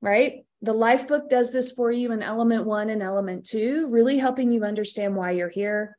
right? 0.00 0.46
The 0.62 0.72
life 0.72 1.08
book 1.08 1.28
does 1.28 1.50
this 1.50 1.72
for 1.72 1.90
you 1.90 2.12
in 2.12 2.22
element 2.22 2.64
one 2.64 2.90
and 2.90 3.02
element 3.02 3.44
two, 3.44 3.88
really 3.90 4.18
helping 4.18 4.52
you 4.52 4.62
understand 4.62 5.16
why 5.16 5.32
you're 5.32 5.48
here, 5.48 5.98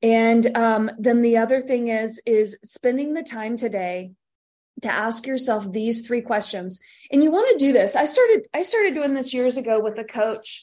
and 0.00 0.56
um, 0.56 0.92
then 0.96 1.22
the 1.22 1.38
other 1.38 1.60
thing 1.60 1.88
is 1.88 2.22
is 2.24 2.56
spending 2.62 3.14
the 3.14 3.24
time 3.24 3.56
today 3.56 4.12
to 4.82 4.92
ask 4.92 5.26
yourself 5.26 5.72
these 5.72 6.06
three 6.06 6.22
questions. 6.22 6.80
And 7.10 7.20
you 7.20 7.32
want 7.32 7.50
to 7.50 7.66
do 7.66 7.72
this. 7.72 7.96
I 7.96 8.04
started 8.04 8.46
I 8.54 8.62
started 8.62 8.94
doing 8.94 9.12
this 9.12 9.34
years 9.34 9.56
ago 9.56 9.80
with 9.80 9.98
a 9.98 10.04
coach 10.04 10.62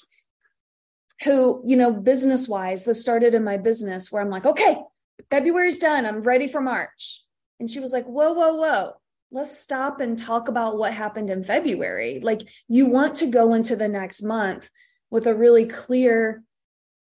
who, 1.26 1.62
you 1.66 1.76
know, 1.76 1.92
business 1.92 2.48
wise, 2.48 2.86
this 2.86 3.02
started 3.02 3.34
in 3.34 3.44
my 3.44 3.58
business 3.58 4.10
where 4.10 4.22
I'm 4.22 4.30
like, 4.30 4.46
okay, 4.46 4.78
February's 5.30 5.80
done. 5.80 6.06
I'm 6.06 6.24
ready 6.24 6.48
for 6.48 6.62
March. 6.62 7.26
And 7.60 7.70
she 7.70 7.80
was 7.80 7.92
like, 7.92 8.06
whoa, 8.06 8.34
whoa, 8.34 8.56
whoa. 8.56 8.94
Let's 9.32 9.58
stop 9.58 10.00
and 10.00 10.18
talk 10.18 10.48
about 10.48 10.78
what 10.78 10.94
happened 10.94 11.30
in 11.30 11.44
February. 11.44 12.20
Like 12.22 12.42
you 12.68 12.88
want 12.88 13.16
to 13.18 13.28
go 13.28 13.54
into 13.54 13.76
the 13.76 13.88
next 13.88 14.24
month 14.24 14.70
with 15.12 15.28
a 15.28 15.36
really 15.36 15.66
clear 15.66 16.44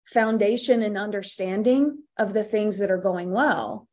foundation 0.07 0.83
and 0.83 0.97
understanding 0.97 1.99
of 2.17 2.33
the 2.33 2.45
things 2.45 2.79
that 2.79 2.91
are 2.91 2.99
going 2.99 3.33
well. 3.33 3.89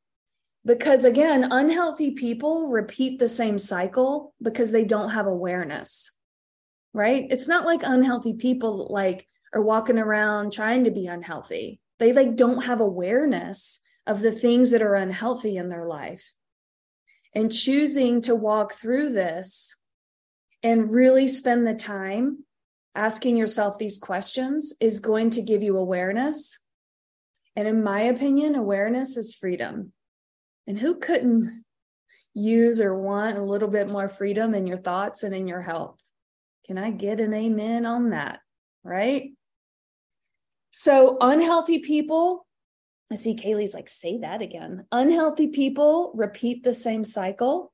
Because 0.65 1.03
again, 1.03 1.43
unhealthy 1.43 2.11
people 2.11 2.69
repeat 2.69 3.19
the 3.19 3.27
same 3.27 3.57
cycle 3.57 4.33
because 4.41 4.71
they 4.71 4.85
don't 4.85 5.09
have 5.09 5.27
awareness, 5.27 6.11
right? 6.93 7.27
It's 7.29 7.49
not 7.49 7.65
like 7.65 7.81
unhealthy 7.83 8.33
people 8.33 8.87
like 8.89 9.27
are 9.53 9.61
walking 9.61 9.99
around 9.99 10.53
trying 10.53 10.85
to 10.85 10.91
be 10.91 11.07
unhealthy. 11.07 11.81
They 11.99 12.13
like 12.13 12.37
don't 12.37 12.63
have 12.63 12.79
awareness 12.79 13.81
of 14.07 14.21
the 14.21 14.31
things 14.31 14.71
that 14.71 14.81
are 14.81 14.95
unhealthy 14.95 15.57
in 15.57 15.67
their 15.67 15.85
life. 15.85 16.33
And 17.35 17.51
choosing 17.51 18.21
to 18.21 18.35
walk 18.35 18.73
through 18.73 19.13
this 19.13 19.75
and 20.61 20.91
really 20.91 21.27
spend 21.27 21.65
the 21.65 21.73
time 21.73 22.45
asking 22.95 23.37
yourself 23.37 23.77
these 23.77 23.99
questions 23.99 24.73
is 24.79 24.99
going 24.99 25.31
to 25.31 25.41
give 25.41 25.63
you 25.63 25.77
awareness. 25.77 26.59
And 27.55 27.67
in 27.67 27.83
my 27.83 28.01
opinion, 28.01 28.55
awareness 28.55 29.17
is 29.17 29.33
freedom. 29.33 29.93
And 30.67 30.77
who 30.77 30.95
couldn't 30.95 31.63
use 32.33 32.79
or 32.79 32.97
want 32.97 33.37
a 33.37 33.43
little 33.43 33.67
bit 33.67 33.91
more 33.91 34.09
freedom 34.09 34.55
in 34.55 34.65
your 34.67 34.77
thoughts 34.77 35.23
and 35.23 35.35
in 35.35 35.47
your 35.47 35.61
health? 35.61 35.99
Can 36.65 36.77
I 36.77 36.91
get 36.91 37.19
an 37.19 37.33
amen 37.33 37.85
on 37.85 38.11
that? 38.11 38.39
Right? 38.83 39.31
So, 40.71 41.17
unhealthy 41.21 41.79
people, 41.79 42.47
I 43.11 43.15
see 43.15 43.35
Kaylee's 43.35 43.73
like, 43.73 43.89
say 43.89 44.19
that 44.19 44.41
again. 44.41 44.85
Unhealthy 44.91 45.47
people 45.47 46.11
repeat 46.15 46.63
the 46.63 46.73
same 46.73 47.05
cycle. 47.05 47.73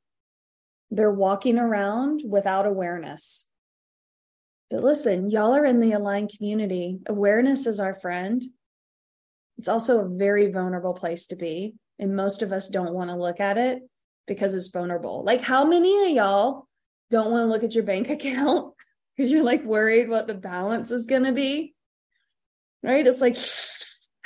They're 0.91 1.13
walking 1.13 1.59
around 1.59 2.23
without 2.25 2.65
awareness. 2.65 3.47
But 4.69 4.83
listen, 4.83 5.29
y'all 5.29 5.55
are 5.55 5.65
in 5.65 5.79
the 5.79 5.93
aligned 5.93 6.31
community. 6.35 6.99
Awareness 7.07 7.67
is 7.67 7.79
our 7.79 7.95
friend. 7.95 8.43
It's 9.57 9.67
also 9.67 10.01
a 10.01 10.09
very 10.09 10.51
vulnerable 10.51 10.93
place 10.93 11.27
to 11.27 11.35
be. 11.35 11.75
And 11.97 12.15
most 12.15 12.41
of 12.41 12.51
us 12.51 12.69
don't 12.69 12.93
want 12.93 13.09
to 13.09 13.15
look 13.15 13.39
at 13.39 13.57
it 13.57 13.81
because 14.27 14.53
it's 14.53 14.69
vulnerable. 14.69 15.23
Like, 15.23 15.41
how 15.41 15.65
many 15.65 16.05
of 16.05 16.11
y'all 16.11 16.67
don't 17.11 17.31
want 17.31 17.43
to 17.43 17.49
look 17.49 17.63
at 17.63 17.75
your 17.75 17.83
bank 17.83 18.09
account 18.09 18.73
because 19.15 19.31
you're 19.31 19.43
like 19.43 19.63
worried 19.63 20.09
what 20.09 20.27
the 20.27 20.33
balance 20.33 20.91
is 20.91 21.05
going 21.05 21.23
to 21.23 21.33
be? 21.33 21.73
Right? 22.81 23.05
It's 23.05 23.21
like, 23.21 23.37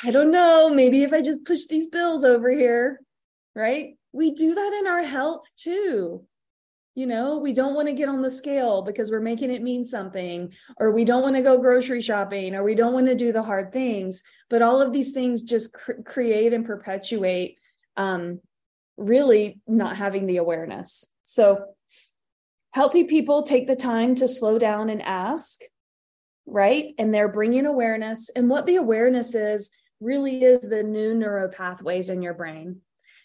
I 0.06 0.12
don't 0.12 0.32
know. 0.32 0.70
Maybe 0.70 1.04
if 1.04 1.14
I 1.14 1.22
just 1.22 1.46
push 1.46 1.66
these 1.66 1.88
bills 1.88 2.26
over 2.26 2.52
here, 2.52 3.00
right? 3.56 3.96
We 4.12 4.32
do 4.32 4.54
that 4.54 4.74
in 4.74 4.88
our 4.88 5.04
health 5.04 5.50
too. 5.56 6.26
You 6.96 7.08
know, 7.08 7.40
we 7.40 7.54
don't 7.54 7.74
want 7.74 7.88
to 7.88 7.94
get 7.94 8.10
on 8.10 8.22
the 8.22 8.30
scale 8.30 8.84
because 8.84 9.10
we're 9.10 9.20
making 9.20 9.50
it 9.50 9.64
mean 9.64 9.84
something, 9.84 10.54
or 10.78 10.92
we 10.92 11.06
don't 11.06 11.24
want 11.24 11.36
to 11.36 11.42
go 11.42 11.58
grocery 11.58 12.02
shopping, 12.02 12.54
or 12.54 12.64
we 12.64 12.76
don't 12.76 12.94
want 12.94 13.08
to 13.08 13.16
do 13.16 13.32
the 13.32 13.42
hard 13.42 13.72
things. 13.72 14.24
But 14.50 14.62
all 14.62 14.80
of 14.80 14.94
these 14.94 15.12
things 15.12 15.42
just 15.42 15.74
cr- 15.74 16.04
create 16.06 16.54
and 16.54 16.66
perpetuate 16.66 17.58
um, 17.98 18.42
really 18.96 19.60
not 19.66 19.98
having 19.98 20.28
the 20.28 20.38
awareness. 20.38 21.08
So, 21.24 21.66
healthy 22.72 23.06
people 23.06 23.42
take 23.42 23.66
the 23.66 23.76
time 23.76 24.14
to 24.16 24.28
slow 24.28 24.60
down 24.60 24.92
and 24.92 25.02
ask, 25.02 25.62
right? 26.46 26.94
And 27.00 27.12
they're 27.12 27.28
bringing 27.28 27.66
awareness. 27.66 28.30
And 28.36 28.50
what 28.50 28.68
the 28.68 28.76
awareness 28.76 29.34
is 29.34 29.72
really 30.04 30.44
is 30.44 30.60
the 30.60 30.84
new 30.84 31.16
neural 31.16 31.50
pathways 31.50 32.10
in 32.10 32.22
your 32.22 32.34
brain. 32.34 32.82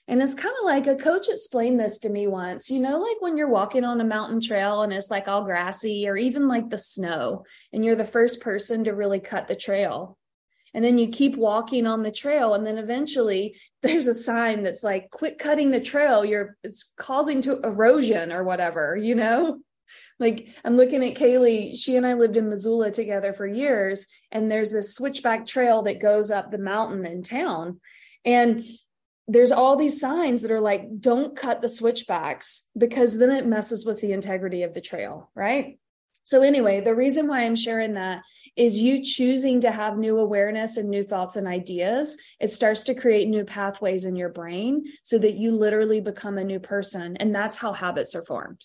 And 0.06 0.23
it's 0.23 0.35
kind 0.35 0.54
of 0.58 0.64
like 0.64 0.87
a 0.87 0.97
coach 0.97 1.28
explained 1.28 1.78
this 1.78 1.99
to 1.99 2.08
me 2.08 2.26
once, 2.28 2.70
you 2.70 2.80
know, 2.80 2.99
like 2.99 3.20
when 3.20 3.37
you're 3.37 3.50
walking 3.50 3.85
on 3.85 4.00
a 4.00 4.04
mountain 4.04 4.40
trail 4.40 4.80
and 4.80 4.90
it's 4.90 5.11
like 5.11 5.28
all 5.28 5.44
grassy 5.44 6.08
or 6.08 6.16
even 6.16 6.49
like 6.49 6.70
the 6.70 6.78
snow, 6.78 7.44
and 7.75 7.85
you're 7.85 7.94
the 7.94 8.06
first 8.06 8.40
person 8.40 8.85
to 8.85 8.94
really 8.94 9.20
cut 9.20 9.47
the 9.47 9.54
trail. 9.56 10.16
And 10.75 10.85
then 10.85 10.97
you 10.97 11.08
keep 11.08 11.37
walking 11.37 11.87
on 11.87 12.02
the 12.02 12.12
trail, 12.12 12.54
and 12.54 12.66
then 12.66 12.78
eventually 12.78 13.56
there's 13.82 14.06
a 14.06 14.14
sign 14.14 14.62
that's 14.62 14.85
like, 14.85 15.11
quit 15.11 15.38
cutting 15.38 15.70
the 15.70 15.80
trail. 15.80 16.25
You're 16.25 16.56
it's 16.62 16.90
causing 16.97 17.42
to 17.42 17.61
erosion 17.61 18.32
or 18.32 18.44
whatever, 18.44 18.97
you 18.97 19.14
know? 19.14 19.61
Like 20.18 20.49
I'm 20.64 20.76
looking 20.76 21.04
at 21.04 21.16
Kaylee, 21.16 21.76
she 21.76 21.97
and 21.97 22.07
I 22.07 22.14
lived 22.14 22.37
in 22.37 22.49
Missoula 22.49 22.90
together 22.90 23.33
for 23.33 23.47
years, 23.47 24.07
and 24.30 24.50
there's 24.50 24.73
this 24.73 24.95
switchback 24.95 25.47
trail 25.47 25.83
that 25.83 26.00
goes 26.00 26.30
up 26.30 26.50
the 26.50 26.59
mountain 26.59 27.07
in 27.07 27.23
town. 27.23 27.80
And 28.25 28.64
there's 29.26 29.52
all 29.52 29.76
these 29.76 30.00
signs 30.00 30.42
that 30.42 30.50
are 30.50 30.61
like, 30.61 31.00
don't 31.00 31.37
cut 31.37 31.61
the 31.61 31.68
switchbacks 31.68 32.66
because 32.76 33.18
then 33.18 33.30
it 33.30 33.47
messes 33.47 33.85
with 33.85 34.00
the 34.00 34.12
integrity 34.12 34.62
of 34.62 34.73
the 34.73 34.80
trail, 34.80 35.30
right? 35.35 35.78
So, 36.28 36.42
anyway, 36.42 36.83
the 36.83 36.95
reason 36.95 37.26
why 37.26 37.45
I'm 37.45 37.57
sharing 37.57 37.95
that 37.95 38.21
is 38.54 38.83
you 38.83 39.02
choosing 39.02 39.62
to 39.62 39.71
have 39.71 39.97
new 39.97 40.18
awareness 40.18 40.76
and 40.76 40.90
new 40.90 41.02
thoughts 41.02 41.37
and 41.37 41.49
ideas. 41.49 42.18
It 42.38 42.50
starts 42.50 42.83
to 42.83 42.95
create 42.95 43.28
new 43.28 43.45
pathways 43.45 44.04
in 44.04 44.14
your 44.14 44.28
brain 44.28 44.85
so 45.02 45.16
that 45.18 45.37
you 45.37 45.52
literally 45.52 46.02
become 46.02 46.37
a 46.37 46.45
new 46.45 46.61
person. 46.61 47.16
And 47.16 47.35
that's 47.35 47.57
how 47.57 47.73
habits 47.73 48.14
are 48.14 48.26
formed. 48.26 48.62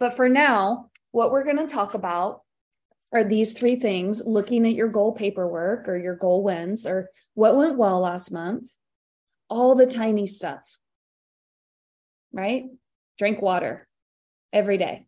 But 0.00 0.16
for 0.16 0.28
now, 0.28 0.90
what 1.12 1.30
we're 1.30 1.44
going 1.44 1.58
to 1.58 1.66
talk 1.66 1.94
about 1.94 2.40
are 3.12 3.22
these 3.22 3.52
three 3.52 3.76
things 3.76 4.22
looking 4.24 4.66
at 4.66 4.72
your 4.72 4.88
goal 4.88 5.12
paperwork 5.12 5.88
or 5.88 5.96
your 5.96 6.16
goal 6.16 6.42
wins 6.42 6.86
or 6.86 7.10
what 7.34 7.56
went 7.56 7.76
well 7.76 8.00
last 8.00 8.32
month, 8.32 8.70
all 9.48 9.74
the 9.74 9.86
tiny 9.86 10.26
stuff, 10.26 10.78
right? 12.32 12.64
Drink 13.18 13.42
water 13.42 13.86
every 14.52 14.78
day. 14.78 15.06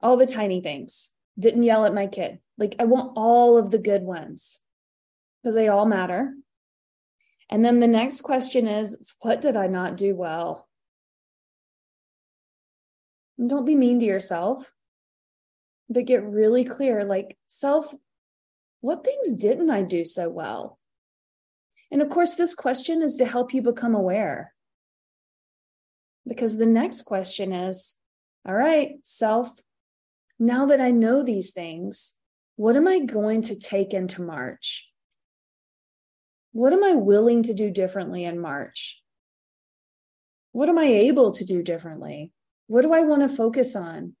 All 0.00 0.16
the 0.16 0.26
tiny 0.26 0.60
things. 0.60 1.12
Didn't 1.38 1.62
yell 1.62 1.84
at 1.84 1.94
my 1.94 2.08
kid. 2.08 2.40
Like, 2.56 2.74
I 2.80 2.84
want 2.84 3.12
all 3.14 3.56
of 3.56 3.70
the 3.70 3.78
good 3.78 4.02
ones 4.02 4.60
because 5.42 5.54
they 5.54 5.68
all 5.68 5.86
matter. 5.86 6.32
And 7.50 7.64
then 7.64 7.78
the 7.78 7.86
next 7.86 8.22
question 8.22 8.66
is 8.66 9.12
what 9.20 9.40
did 9.40 9.56
I 9.56 9.68
not 9.68 9.96
do 9.96 10.16
well? 10.16 10.67
Don't 13.44 13.66
be 13.66 13.74
mean 13.74 14.00
to 14.00 14.06
yourself, 14.06 14.72
but 15.88 16.04
get 16.04 16.24
really 16.24 16.64
clear 16.64 17.04
like, 17.04 17.36
self, 17.46 17.94
what 18.80 19.04
things 19.04 19.32
didn't 19.32 19.70
I 19.70 19.82
do 19.82 20.04
so 20.04 20.28
well? 20.28 20.78
And 21.90 22.02
of 22.02 22.10
course, 22.10 22.34
this 22.34 22.54
question 22.54 23.02
is 23.02 23.16
to 23.16 23.24
help 23.24 23.54
you 23.54 23.62
become 23.62 23.94
aware. 23.94 24.52
Because 26.26 26.58
the 26.58 26.66
next 26.66 27.02
question 27.02 27.52
is 27.52 27.96
all 28.46 28.54
right, 28.54 28.96
self, 29.02 29.52
now 30.38 30.66
that 30.66 30.80
I 30.80 30.90
know 30.90 31.22
these 31.22 31.52
things, 31.52 32.16
what 32.56 32.76
am 32.76 32.88
I 32.88 33.00
going 33.00 33.42
to 33.42 33.58
take 33.58 33.92
into 33.92 34.22
March? 34.22 34.88
What 36.52 36.72
am 36.72 36.82
I 36.82 36.94
willing 36.94 37.42
to 37.44 37.54
do 37.54 37.70
differently 37.70 38.24
in 38.24 38.40
March? 38.40 39.02
What 40.52 40.68
am 40.68 40.78
I 40.78 40.86
able 40.86 41.32
to 41.32 41.44
do 41.44 41.62
differently? 41.62 42.32
What 42.68 42.82
do 42.82 42.92
I 42.92 43.00
want 43.00 43.22
to 43.22 43.34
focus 43.34 43.74
on? 43.74 44.14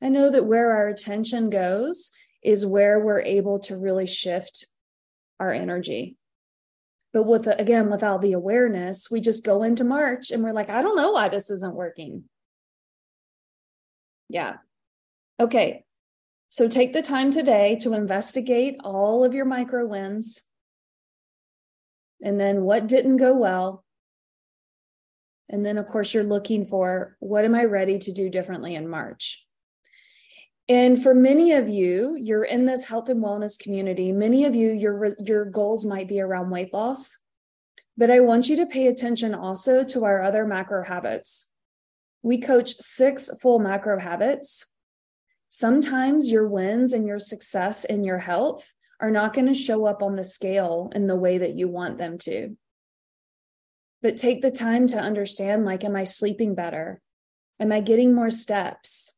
I 0.00 0.08
know 0.08 0.30
that 0.30 0.46
where 0.46 0.70
our 0.70 0.88
attention 0.88 1.50
goes 1.50 2.10
is 2.42 2.64
where 2.64 2.98
we're 3.00 3.20
able 3.20 3.58
to 3.60 3.76
really 3.76 4.06
shift 4.06 4.66
our 5.40 5.52
energy. 5.52 6.16
But 7.12 7.24
with 7.24 7.44
the, 7.44 7.60
again, 7.60 7.90
without 7.90 8.22
the 8.22 8.32
awareness, 8.32 9.10
we 9.10 9.20
just 9.20 9.44
go 9.44 9.62
into 9.62 9.84
March 9.84 10.30
and 10.30 10.42
we're 10.42 10.52
like, 10.52 10.70
I 10.70 10.82
don't 10.82 10.96
know 10.96 11.12
why 11.12 11.28
this 11.28 11.50
isn't 11.50 11.74
working. 11.74 12.24
Yeah. 14.28 14.56
Okay. 15.38 15.84
So 16.50 16.68
take 16.68 16.92
the 16.92 17.02
time 17.02 17.30
today 17.30 17.76
to 17.80 17.94
investigate 17.94 18.76
all 18.82 19.24
of 19.24 19.34
your 19.34 19.44
micro 19.44 19.86
wins. 19.86 20.42
And 22.22 22.40
then 22.40 22.62
what 22.62 22.86
didn't 22.86 23.16
go 23.16 23.34
well. 23.34 23.83
And 25.48 25.64
then, 25.64 25.78
of 25.78 25.86
course, 25.86 26.14
you're 26.14 26.24
looking 26.24 26.66
for 26.66 27.16
what 27.20 27.44
am 27.44 27.54
I 27.54 27.64
ready 27.64 27.98
to 28.00 28.12
do 28.12 28.30
differently 28.30 28.74
in 28.74 28.88
March? 28.88 29.44
And 30.68 31.02
for 31.02 31.14
many 31.14 31.52
of 31.52 31.68
you, 31.68 32.16
you're 32.18 32.44
in 32.44 32.64
this 32.64 32.84
health 32.84 33.10
and 33.10 33.22
wellness 33.22 33.58
community. 33.58 34.12
Many 34.12 34.46
of 34.46 34.54
you, 34.54 34.70
your 34.70 35.14
your 35.18 35.44
goals 35.44 35.84
might 35.84 36.08
be 36.08 36.20
around 36.20 36.50
weight 36.50 36.72
loss. 36.72 37.18
But 37.96 38.10
I 38.10 38.20
want 38.20 38.48
you 38.48 38.56
to 38.56 38.66
pay 38.66 38.86
attention 38.86 39.34
also 39.34 39.84
to 39.84 40.04
our 40.04 40.22
other 40.22 40.46
macro 40.46 40.82
habits. 40.82 41.50
We 42.22 42.40
coach 42.40 42.76
six 42.80 43.30
full 43.42 43.58
macro 43.58 44.00
habits. 44.00 44.66
Sometimes 45.50 46.30
your 46.30 46.48
wins 46.48 46.94
and 46.94 47.06
your 47.06 47.18
success 47.18 47.84
in 47.84 48.02
your 48.02 48.18
health 48.18 48.72
are 49.00 49.10
not 49.10 49.34
going 49.34 49.46
to 49.46 49.54
show 49.54 49.84
up 49.84 50.02
on 50.02 50.16
the 50.16 50.24
scale 50.24 50.90
in 50.94 51.06
the 51.06 51.14
way 51.14 51.38
that 51.38 51.54
you 51.54 51.68
want 51.68 51.98
them 51.98 52.16
to. 52.18 52.56
But 54.04 54.18
take 54.18 54.42
the 54.42 54.50
time 54.50 54.86
to 54.88 54.98
understand 54.98 55.64
like, 55.64 55.82
am 55.82 55.96
I 55.96 56.04
sleeping 56.04 56.54
better? 56.54 57.00
Am 57.58 57.72
I 57.72 57.80
getting 57.80 58.14
more 58.14 58.30
steps? 58.30 59.14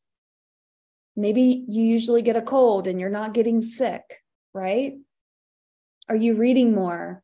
Maybe 1.16 1.64
you 1.66 1.83
usually 1.83 2.23
get 2.23 2.37
a 2.37 2.40
cold 2.40 2.87
and 2.87 3.00
you're 3.00 3.11
not 3.11 3.35
getting 3.35 3.61
sick, 3.61 4.23
right? 4.55 4.95
Are 6.09 6.14
you 6.14 6.37
reading 6.37 6.73
more? 6.73 7.21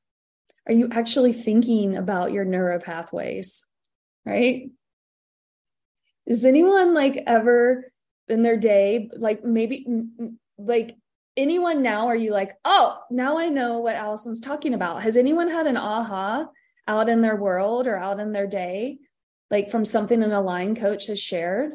Are 0.66 0.72
you 0.72 0.88
actually 0.90 1.32
thinking 1.32 1.96
about 1.96 2.32
your 2.32 2.44
neuro 2.44 2.80
pathways, 2.80 3.64
right? 4.26 4.68
Does 6.26 6.44
anyone 6.44 6.94
like 6.94 7.22
ever 7.28 7.92
in 8.26 8.42
their 8.42 8.56
day, 8.56 9.08
like 9.16 9.44
maybe 9.44 9.86
like 10.58 10.96
anyone 11.36 11.80
now, 11.80 12.08
are 12.08 12.16
you 12.16 12.32
like, 12.32 12.56
oh, 12.64 12.98
now 13.08 13.38
I 13.38 13.50
know 13.50 13.78
what 13.78 13.94
Allison's 13.94 14.40
talking 14.40 14.74
about? 14.74 15.04
Has 15.04 15.16
anyone 15.16 15.48
had 15.48 15.68
an 15.68 15.76
aha 15.76 16.48
out 16.86 17.08
in 17.08 17.20
their 17.22 17.36
world 17.36 17.86
or 17.86 17.96
out 17.96 18.20
in 18.20 18.32
their 18.32 18.46
day, 18.46 18.98
like 19.50 19.70
from 19.70 19.84
something 19.84 20.22
an 20.22 20.32
aligned 20.32 20.78
coach 20.78 21.06
has 21.06 21.20
shared? 21.20 21.72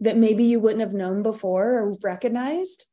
that 0.00 0.16
maybe 0.16 0.44
you 0.44 0.60
wouldn't 0.60 0.80
have 0.80 0.94
known 0.94 1.24
before 1.24 1.80
or 1.80 1.92
recognized, 2.04 2.86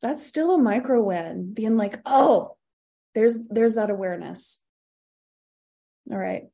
that's 0.00 0.26
still 0.26 0.54
a 0.54 0.58
micro 0.58 1.02
win. 1.02 1.52
Being 1.52 1.76
like, 1.76 2.00
oh, 2.06 2.56
there's 3.14 3.36
there's 3.48 3.74
that 3.74 3.90
awareness 3.90 4.62
all 6.10 6.18
right 6.18 6.44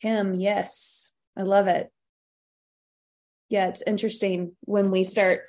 kim 0.00 0.34
yes 0.34 1.12
i 1.36 1.42
love 1.42 1.66
it 1.66 1.90
yeah 3.48 3.68
it's 3.68 3.82
interesting 3.82 4.52
when 4.62 4.90
we 4.90 5.04
start 5.04 5.42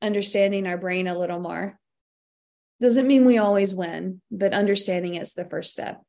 understanding 0.00 0.66
our 0.66 0.78
brain 0.78 1.06
a 1.08 1.18
little 1.18 1.40
more 1.40 1.78
doesn't 2.82 3.06
mean 3.06 3.24
we 3.24 3.38
always 3.38 3.74
win 3.74 4.20
but 4.30 4.52
understanding 4.52 5.14
is 5.14 5.32
the 5.32 5.44
first 5.44 5.72
step. 5.72 6.02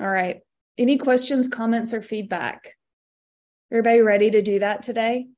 All 0.00 0.08
right. 0.08 0.40
Any 0.78 0.96
questions 0.96 1.46
comments 1.46 1.92
or 1.92 2.00
feedback? 2.00 2.76
Everybody 3.70 4.00
ready 4.00 4.30
to 4.30 4.40
do 4.40 4.58
that 4.60 4.82
today? 4.82 5.28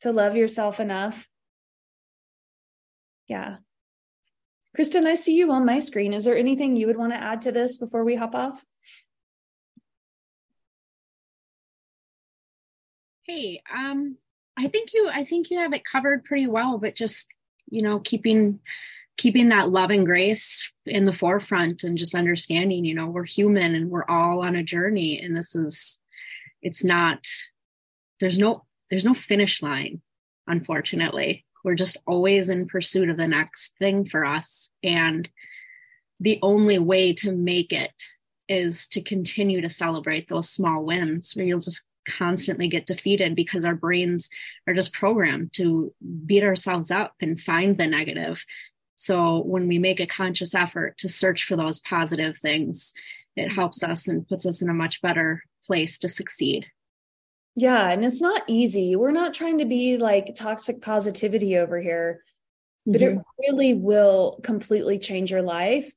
To 0.00 0.10
love 0.10 0.36
yourself 0.36 0.80
enough? 0.80 1.28
Yeah. 3.28 3.58
Kristen, 4.74 5.06
I 5.06 5.14
see 5.14 5.36
you 5.36 5.52
on 5.52 5.64
my 5.64 5.78
screen. 5.78 6.12
Is 6.12 6.24
there 6.24 6.36
anything 6.36 6.74
you 6.74 6.88
would 6.88 6.96
want 6.96 7.12
to 7.12 7.22
add 7.22 7.42
to 7.42 7.52
this 7.52 7.78
before 7.78 8.04
we 8.04 8.16
hop 8.16 8.34
off? 8.34 8.64
Hey, 13.22 13.62
um, 13.72 14.16
I 14.58 14.66
think 14.66 14.92
you 14.92 15.08
I 15.10 15.24
think 15.24 15.50
you 15.50 15.60
have 15.60 15.72
it 15.72 15.84
covered 15.90 16.24
pretty 16.24 16.48
well, 16.48 16.78
but 16.78 16.96
just, 16.96 17.28
you 17.70 17.80
know, 17.80 18.00
keeping 18.00 18.58
keeping 19.16 19.48
that 19.48 19.70
love 19.70 19.90
and 19.90 20.06
grace 20.06 20.70
in 20.86 21.04
the 21.04 21.12
forefront 21.12 21.84
and 21.84 21.98
just 21.98 22.14
understanding, 22.14 22.84
you 22.84 22.94
know, 22.94 23.06
we're 23.06 23.24
human 23.24 23.74
and 23.74 23.90
we're 23.90 24.08
all 24.08 24.40
on 24.40 24.56
a 24.56 24.62
journey 24.62 25.20
and 25.20 25.36
this 25.36 25.54
is 25.54 25.98
it's 26.62 26.82
not 26.82 27.20
there's 28.20 28.38
no 28.38 28.64
there's 28.90 29.04
no 29.04 29.14
finish 29.14 29.62
line, 29.62 30.00
unfortunately. 30.46 31.44
We're 31.64 31.74
just 31.74 31.96
always 32.06 32.50
in 32.50 32.66
pursuit 32.66 33.08
of 33.08 33.16
the 33.16 33.26
next 33.26 33.74
thing 33.78 34.06
for 34.08 34.24
us. 34.24 34.70
And 34.82 35.28
the 36.20 36.38
only 36.42 36.78
way 36.78 37.14
to 37.14 37.32
make 37.32 37.72
it 37.72 37.92
is 38.48 38.86
to 38.88 39.00
continue 39.00 39.62
to 39.62 39.70
celebrate 39.70 40.28
those 40.28 40.50
small 40.50 40.84
wins 40.84 41.32
where 41.34 41.46
you'll 41.46 41.60
just 41.60 41.86
constantly 42.06 42.68
get 42.68 42.86
defeated 42.86 43.34
because 43.34 43.64
our 43.64 43.74
brains 43.74 44.28
are 44.66 44.74
just 44.74 44.92
programmed 44.92 45.52
to 45.54 45.92
beat 46.26 46.44
ourselves 46.44 46.90
up 46.90 47.14
and 47.20 47.40
find 47.40 47.78
the 47.78 47.86
negative 47.86 48.44
so 48.96 49.42
when 49.42 49.68
we 49.68 49.78
make 49.78 50.00
a 50.00 50.06
conscious 50.06 50.54
effort 50.54 50.96
to 50.98 51.08
search 51.08 51.44
for 51.44 51.56
those 51.56 51.80
positive 51.80 52.36
things 52.38 52.92
it 53.36 53.50
helps 53.50 53.82
us 53.82 54.06
and 54.06 54.28
puts 54.28 54.46
us 54.46 54.62
in 54.62 54.68
a 54.68 54.74
much 54.74 55.02
better 55.02 55.42
place 55.66 55.98
to 55.98 56.08
succeed 56.08 56.66
yeah. 57.56 57.90
And 57.90 58.04
it's 58.04 58.20
not 58.20 58.42
easy. 58.48 58.96
We're 58.96 59.12
not 59.12 59.34
trying 59.34 59.58
to 59.58 59.64
be 59.64 59.96
like 59.96 60.34
toxic 60.34 60.82
positivity 60.82 61.56
over 61.56 61.78
here, 61.78 62.22
but 62.84 63.00
mm-hmm. 63.00 63.20
it 63.20 63.24
really 63.38 63.74
will 63.74 64.40
completely 64.42 64.98
change 64.98 65.30
your 65.30 65.42
life 65.42 65.92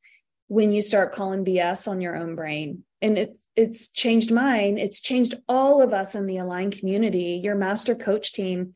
when 0.48 0.72
you 0.72 0.82
start 0.82 1.14
calling 1.14 1.44
BS 1.44 1.88
on 1.88 2.00
your 2.00 2.16
own 2.16 2.36
brain. 2.36 2.84
And 3.02 3.18
it's 3.18 3.48
it's 3.56 3.90
changed 3.90 4.32
mine. 4.32 4.78
It's 4.78 5.00
changed 5.00 5.36
all 5.48 5.82
of 5.82 5.94
us 5.94 6.16
in 6.16 6.26
the 6.26 6.38
Align 6.38 6.72
community. 6.72 7.40
Your 7.44 7.56
master 7.56 7.96
coach 7.96 8.34
team 8.34 8.76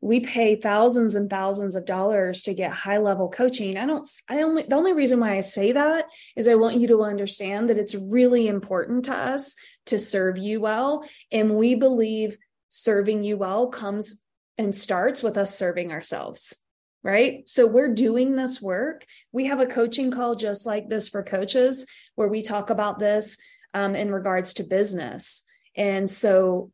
we 0.00 0.20
pay 0.20 0.56
thousands 0.56 1.14
and 1.14 1.28
thousands 1.28 1.76
of 1.76 1.84
dollars 1.84 2.42
to 2.42 2.54
get 2.54 2.72
high 2.72 2.98
level 2.98 3.28
coaching. 3.28 3.76
I 3.76 3.86
don't 3.86 4.06
i 4.28 4.42
only 4.42 4.64
the 4.64 4.76
only 4.76 4.92
reason 4.92 5.20
why 5.20 5.36
i 5.36 5.40
say 5.40 5.72
that 5.72 6.06
is 6.36 6.48
i 6.48 6.54
want 6.54 6.76
you 6.76 6.88
to 6.88 7.02
understand 7.02 7.68
that 7.68 7.78
it's 7.78 7.94
really 7.94 8.48
important 8.48 9.06
to 9.06 9.14
us 9.14 9.56
to 9.86 9.98
serve 9.98 10.38
you 10.38 10.60
well. 10.60 11.04
And 11.30 11.56
we 11.56 11.74
believe 11.74 12.38
serving 12.68 13.22
you 13.22 13.36
well 13.36 13.68
comes 13.68 14.22
and 14.56 14.74
starts 14.74 15.22
with 15.22 15.36
us 15.36 15.56
serving 15.56 15.92
ourselves 15.92 16.54
right? 17.02 17.48
So 17.48 17.66
we're 17.66 17.94
doing 17.94 18.36
this 18.36 18.60
work. 18.60 19.06
We 19.32 19.46
have 19.46 19.60
a 19.60 19.66
coaching 19.66 20.10
call 20.10 20.34
just 20.34 20.66
like 20.66 20.88
this 20.88 21.08
for 21.08 21.22
coaches 21.22 21.86
where 22.14 22.28
we 22.28 22.42
talk 22.42 22.70
about 22.70 22.98
this 22.98 23.38
um, 23.72 23.94
in 23.94 24.10
regards 24.10 24.54
to 24.54 24.64
business. 24.64 25.42
And 25.76 26.10
so 26.10 26.72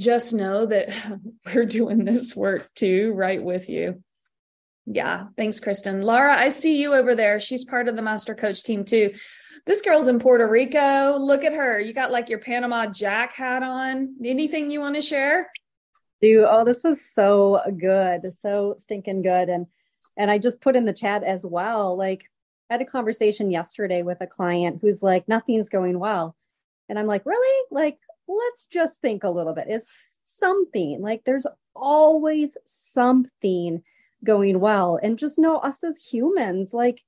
just 0.00 0.34
know 0.34 0.66
that 0.66 0.94
we're 1.54 1.66
doing 1.66 2.04
this 2.04 2.34
work 2.34 2.68
too, 2.74 3.12
right 3.12 3.42
with 3.42 3.68
you. 3.68 4.02
Yeah. 4.86 5.26
Thanks, 5.36 5.60
Kristen. 5.60 6.02
Laura, 6.02 6.36
I 6.36 6.48
see 6.48 6.80
you 6.80 6.94
over 6.94 7.14
there. 7.14 7.38
She's 7.38 7.64
part 7.64 7.88
of 7.88 7.96
the 7.96 8.02
master 8.02 8.34
coach 8.34 8.64
team 8.64 8.84
too. 8.84 9.12
This 9.66 9.82
girl's 9.82 10.08
in 10.08 10.18
Puerto 10.18 10.48
Rico. 10.50 11.16
Look 11.18 11.44
at 11.44 11.52
her. 11.52 11.78
You 11.78 11.92
got 11.92 12.10
like 12.10 12.28
your 12.28 12.38
Panama 12.38 12.86
Jack 12.86 13.34
hat 13.34 13.62
on. 13.62 14.16
Anything 14.24 14.70
you 14.70 14.80
want 14.80 14.96
to 14.96 15.02
share? 15.02 15.50
Do 16.22 16.46
oh, 16.48 16.64
this 16.64 16.82
was 16.82 17.08
so 17.08 17.60
good, 17.78 18.32
so 18.40 18.74
stinking 18.78 19.22
good. 19.22 19.48
And 19.48 19.66
and 20.16 20.30
I 20.30 20.38
just 20.38 20.60
put 20.60 20.76
in 20.76 20.86
the 20.86 20.92
chat 20.92 21.22
as 21.22 21.46
well. 21.46 21.96
Like 21.96 22.24
I 22.70 22.74
had 22.74 22.82
a 22.82 22.86
conversation 22.86 23.50
yesterday 23.50 24.02
with 24.02 24.20
a 24.20 24.26
client 24.26 24.78
who's 24.80 25.02
like, 25.02 25.28
nothing's 25.28 25.68
going 25.68 25.98
well. 25.98 26.36
And 26.88 26.98
I'm 26.98 27.06
like, 27.06 27.24
really? 27.26 27.66
Like, 27.70 27.98
let's 28.30 28.66
just 28.66 29.00
think 29.00 29.24
a 29.24 29.30
little 29.30 29.54
bit. 29.54 29.66
It's 29.68 30.16
something 30.24 31.00
like 31.00 31.24
there's 31.24 31.46
always 31.74 32.56
something 32.64 33.82
going 34.24 34.60
well. 34.60 34.98
And 35.02 35.18
just 35.18 35.38
know 35.38 35.58
us 35.58 35.82
as 35.82 35.98
humans, 35.98 36.72
like 36.72 37.02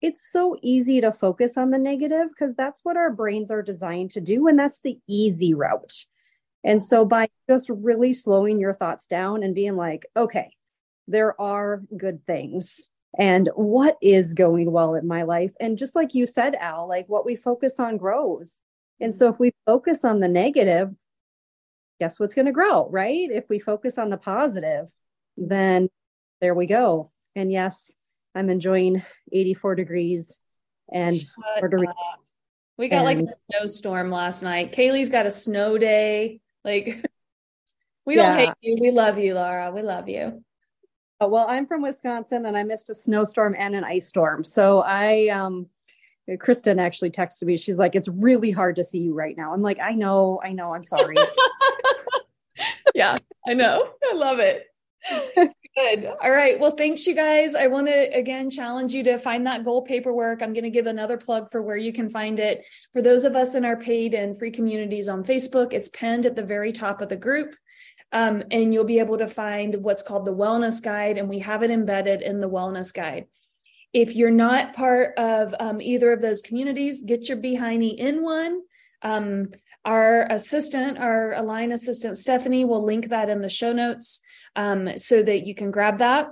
it's 0.00 0.30
so 0.30 0.56
easy 0.62 1.00
to 1.00 1.12
focus 1.12 1.56
on 1.56 1.70
the 1.70 1.78
negative 1.78 2.28
because 2.28 2.54
that's 2.54 2.80
what 2.82 2.96
our 2.96 3.10
brains 3.10 3.50
are 3.50 3.62
designed 3.62 4.10
to 4.12 4.20
do. 4.20 4.46
And 4.46 4.58
that's 4.58 4.80
the 4.80 4.98
easy 5.06 5.54
route. 5.54 6.04
And 6.64 6.82
so 6.82 7.04
by 7.04 7.28
just 7.48 7.68
really 7.70 8.12
slowing 8.12 8.60
your 8.60 8.74
thoughts 8.74 9.06
down 9.06 9.42
and 9.42 9.54
being 9.54 9.76
like, 9.76 10.06
okay, 10.16 10.52
there 11.08 11.38
are 11.40 11.82
good 11.96 12.24
things 12.26 12.88
and 13.18 13.48
what 13.54 13.96
is 14.00 14.34
going 14.34 14.70
well 14.70 14.94
in 14.94 15.06
my 15.06 15.22
life. 15.22 15.52
And 15.58 15.78
just 15.78 15.96
like 15.96 16.14
you 16.14 16.26
said, 16.26 16.54
Al, 16.54 16.88
like 16.88 17.08
what 17.08 17.26
we 17.26 17.34
focus 17.34 17.80
on 17.80 17.96
grows. 17.96 18.60
And 19.00 19.14
so 19.14 19.28
if 19.28 19.38
we 19.38 19.52
focus 19.66 20.04
on 20.04 20.20
the 20.20 20.28
negative, 20.28 20.94
guess 21.98 22.18
what's 22.18 22.34
going 22.34 22.46
to 22.46 22.52
grow, 22.52 22.88
right? 22.90 23.30
If 23.30 23.48
we 23.48 23.58
focus 23.58 23.98
on 23.98 24.10
the 24.10 24.16
positive, 24.16 24.88
then 25.36 25.88
there 26.40 26.54
we 26.54 26.66
go. 26.66 27.10
And 27.34 27.50
yes, 27.52 27.92
I'm 28.34 28.50
enjoying 28.50 29.02
84 29.32 29.74
degrees 29.74 30.40
and 30.92 31.22
we 32.76 32.88
got 32.88 33.04
and, 33.04 33.04
like 33.04 33.20
a 33.20 33.26
snowstorm 33.50 34.10
last 34.10 34.42
night. 34.42 34.72
Kaylee's 34.72 35.10
got 35.10 35.26
a 35.26 35.30
snow 35.30 35.78
day. 35.78 36.40
Like 36.64 37.04
we 38.06 38.14
don't 38.14 38.34
hate 38.34 38.50
you. 38.60 38.78
We 38.80 38.90
love 38.90 39.18
you, 39.18 39.34
Laura. 39.34 39.70
We 39.70 39.82
love 39.82 40.08
you. 40.08 40.42
Oh, 41.20 41.28
well, 41.28 41.46
I'm 41.48 41.66
from 41.66 41.82
Wisconsin 41.82 42.46
and 42.46 42.56
I 42.56 42.62
missed 42.62 42.88
a 42.88 42.94
snowstorm 42.94 43.54
and 43.58 43.74
an 43.74 43.84
ice 43.84 44.08
storm. 44.08 44.42
So 44.42 44.80
I 44.80 45.28
um 45.28 45.66
Kristen 46.38 46.78
actually 46.78 47.10
texted 47.10 47.44
me. 47.44 47.56
She's 47.56 47.78
like, 47.78 47.94
it's 47.94 48.08
really 48.08 48.50
hard 48.50 48.76
to 48.76 48.84
see 48.84 48.98
you 48.98 49.14
right 49.14 49.36
now. 49.36 49.52
I'm 49.52 49.62
like, 49.62 49.78
I 49.80 49.94
know, 49.94 50.40
I 50.42 50.52
know, 50.52 50.74
I'm 50.74 50.84
sorry. 50.84 51.16
yeah, 52.94 53.18
I 53.46 53.54
know. 53.54 53.88
I 54.08 54.14
love 54.14 54.38
it. 54.38 54.66
Good. 55.76 56.12
All 56.22 56.30
right. 56.30 56.58
Well, 56.58 56.72
thanks, 56.72 57.06
you 57.06 57.14
guys. 57.14 57.54
I 57.54 57.68
want 57.68 57.86
to 57.86 57.92
again 57.92 58.50
challenge 58.50 58.92
you 58.92 59.02
to 59.04 59.18
find 59.18 59.46
that 59.46 59.64
goal 59.64 59.82
paperwork. 59.82 60.42
I'm 60.42 60.52
going 60.52 60.64
to 60.64 60.70
give 60.70 60.86
another 60.86 61.16
plug 61.16 61.50
for 61.50 61.62
where 61.62 61.76
you 61.76 61.92
can 61.92 62.10
find 62.10 62.38
it. 62.38 62.66
For 62.92 63.00
those 63.00 63.24
of 63.24 63.36
us 63.36 63.54
in 63.54 63.64
our 63.64 63.76
paid 63.76 64.12
and 64.12 64.38
free 64.38 64.50
communities 64.50 65.08
on 65.08 65.24
Facebook, 65.24 65.72
it's 65.72 65.88
pinned 65.88 66.26
at 66.26 66.36
the 66.36 66.42
very 66.42 66.72
top 66.72 67.00
of 67.00 67.08
the 67.08 67.16
group. 67.16 67.54
Um, 68.12 68.42
and 68.50 68.74
you'll 68.74 68.84
be 68.84 68.98
able 68.98 69.18
to 69.18 69.28
find 69.28 69.76
what's 69.76 70.02
called 70.02 70.26
the 70.26 70.34
wellness 70.34 70.82
guide, 70.82 71.16
and 71.16 71.28
we 71.28 71.38
have 71.38 71.62
it 71.62 71.70
embedded 71.70 72.22
in 72.22 72.40
the 72.40 72.50
wellness 72.50 72.92
guide. 72.92 73.26
If 73.92 74.14
you're 74.14 74.30
not 74.30 74.74
part 74.74 75.18
of 75.18 75.54
um, 75.58 75.80
either 75.80 76.12
of 76.12 76.20
those 76.20 76.42
communities, 76.42 77.02
get 77.02 77.28
your 77.28 77.38
behindy 77.38 77.96
in 77.96 78.22
one. 78.22 78.60
Um, 79.02 79.48
our 79.84 80.26
assistant, 80.30 80.98
our 80.98 81.32
Align 81.34 81.72
assistant, 81.72 82.18
Stephanie, 82.18 82.64
will 82.64 82.84
link 82.84 83.08
that 83.08 83.30
in 83.30 83.40
the 83.40 83.48
show 83.48 83.72
notes 83.72 84.20
um, 84.56 84.96
so 84.96 85.22
that 85.22 85.46
you 85.46 85.54
can 85.54 85.70
grab 85.70 85.98
that. 85.98 86.28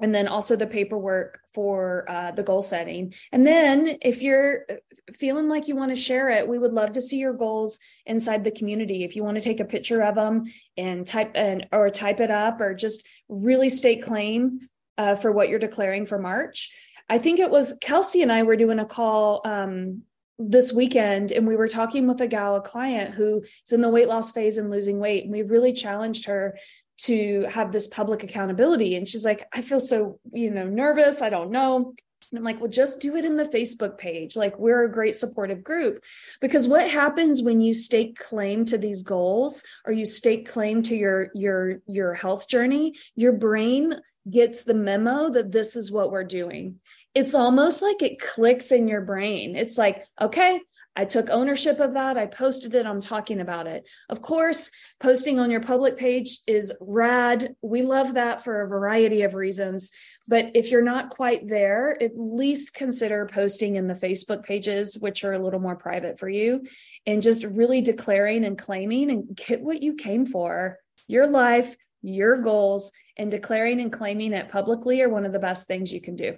And 0.00 0.14
then 0.14 0.28
also 0.28 0.56
the 0.56 0.66
paperwork 0.66 1.40
for 1.54 2.04
uh, 2.08 2.32
the 2.32 2.42
goal 2.42 2.62
setting. 2.62 3.14
And 3.32 3.46
then 3.46 3.98
if 4.02 4.22
you're 4.22 4.66
feeling 5.12 5.48
like 5.48 5.68
you 5.68 5.76
want 5.76 5.90
to 5.90 5.96
share 6.00 6.28
it, 6.30 6.48
we 6.48 6.58
would 6.58 6.72
love 6.72 6.92
to 6.92 7.00
see 7.00 7.18
your 7.18 7.32
goals 7.32 7.78
inside 8.04 8.42
the 8.42 8.50
community. 8.50 9.04
If 9.04 9.14
you 9.14 9.24
want 9.24 9.36
to 9.36 9.40
take 9.40 9.60
a 9.60 9.64
picture 9.64 10.02
of 10.02 10.16
them 10.16 10.44
and 10.76 11.06
type 11.06 11.32
and 11.34 11.68
or 11.70 11.90
type 11.90 12.20
it 12.20 12.30
up 12.30 12.60
or 12.60 12.74
just 12.74 13.06
really 13.28 13.68
state 13.68 14.02
claim 14.02 14.68
uh, 14.98 15.14
for 15.14 15.30
what 15.32 15.48
you're 15.48 15.58
declaring 15.58 16.06
for 16.06 16.18
March, 16.18 16.70
I 17.08 17.18
think 17.18 17.38
it 17.38 17.50
was 17.50 17.78
Kelsey 17.80 18.22
and 18.22 18.32
I 18.32 18.42
were 18.42 18.56
doing 18.56 18.78
a 18.78 18.84
call 18.84 19.42
um, 19.44 20.02
this 20.38 20.72
weekend 20.72 21.32
and 21.32 21.46
we 21.46 21.56
were 21.56 21.68
talking 21.68 22.06
with 22.06 22.20
a 22.20 22.26
gal, 22.26 22.56
a 22.56 22.60
client 22.60 23.14
who 23.14 23.42
is 23.66 23.72
in 23.72 23.80
the 23.80 23.88
weight 23.90 24.08
loss 24.08 24.32
phase 24.32 24.58
and 24.58 24.70
losing 24.70 24.98
weight. 24.98 25.24
And 25.24 25.32
we 25.32 25.42
really 25.42 25.72
challenged 25.72 26.26
her 26.26 26.58
to 26.96 27.46
have 27.50 27.72
this 27.72 27.88
public 27.88 28.22
accountability. 28.22 28.96
And 28.96 29.06
she's 29.06 29.24
like, 29.24 29.46
I 29.52 29.62
feel 29.62 29.80
so, 29.80 30.18
you 30.32 30.50
know, 30.50 30.66
nervous. 30.66 31.22
I 31.22 31.30
don't 31.30 31.50
know. 31.50 31.94
And 32.30 32.38
I'm 32.38 32.44
like, 32.44 32.60
well, 32.60 32.70
just 32.70 33.00
do 33.00 33.16
it 33.16 33.24
in 33.24 33.36
the 33.36 33.44
Facebook 33.44 33.98
page. 33.98 34.36
Like, 34.36 34.58
we're 34.58 34.84
a 34.84 34.92
great 34.92 35.16
supportive 35.16 35.62
group. 35.62 36.02
Because 36.40 36.66
what 36.66 36.88
happens 36.88 37.42
when 37.42 37.60
you 37.60 37.74
stake 37.74 38.18
claim 38.18 38.64
to 38.66 38.78
these 38.78 39.02
goals 39.02 39.62
or 39.84 39.92
you 39.92 40.06
stake 40.06 40.48
claim 40.48 40.82
to 40.84 40.96
your 40.96 41.28
your 41.34 41.80
your 41.86 42.14
health 42.14 42.48
journey, 42.48 42.94
your 43.14 43.32
brain 43.32 44.00
gets 44.30 44.62
the 44.62 44.74
memo 44.74 45.30
that 45.30 45.52
this 45.52 45.76
is 45.76 45.92
what 45.92 46.10
we're 46.10 46.24
doing. 46.24 46.80
It's 47.14 47.34
almost 47.34 47.82
like 47.82 48.02
it 48.02 48.20
clicks 48.20 48.72
in 48.72 48.88
your 48.88 49.02
brain. 49.02 49.56
It's 49.56 49.76
like, 49.78 50.04
okay, 50.20 50.60
I 50.96 51.04
took 51.04 51.28
ownership 51.28 51.80
of 51.80 51.94
that. 51.94 52.16
I 52.16 52.26
posted 52.26 52.74
it. 52.74 52.86
I'm 52.86 53.00
talking 53.00 53.40
about 53.40 53.66
it. 53.66 53.84
Of 54.08 54.22
course, 54.22 54.70
posting 55.00 55.40
on 55.40 55.50
your 55.50 55.60
public 55.60 55.96
page 55.96 56.38
is 56.46 56.72
rad. 56.80 57.56
We 57.62 57.82
love 57.82 58.14
that 58.14 58.44
for 58.44 58.62
a 58.62 58.68
variety 58.68 59.22
of 59.22 59.34
reasons. 59.34 59.90
But 60.28 60.52
if 60.54 60.70
you're 60.70 60.82
not 60.82 61.10
quite 61.10 61.48
there, 61.48 62.00
at 62.00 62.12
least 62.16 62.74
consider 62.74 63.26
posting 63.26 63.74
in 63.76 63.88
the 63.88 63.94
Facebook 63.94 64.44
pages, 64.44 64.96
which 64.96 65.24
are 65.24 65.32
a 65.32 65.42
little 65.42 65.60
more 65.60 65.76
private 65.76 66.18
for 66.18 66.28
you, 66.28 66.62
and 67.06 67.20
just 67.20 67.42
really 67.44 67.80
declaring 67.80 68.44
and 68.44 68.56
claiming 68.56 69.10
and 69.10 69.36
get 69.36 69.60
what 69.60 69.82
you 69.82 69.94
came 69.94 70.26
for 70.26 70.78
your 71.08 71.26
life, 71.26 71.76
your 72.04 72.42
goals, 72.42 72.92
and 73.16 73.30
declaring 73.30 73.80
and 73.80 73.92
claiming 73.92 74.32
it 74.32 74.48
publicly 74.48 75.00
are 75.02 75.08
one 75.08 75.24
of 75.24 75.32
the 75.32 75.38
best 75.38 75.66
things 75.66 75.92
you 75.92 76.00
can 76.00 76.16
do. 76.16 76.36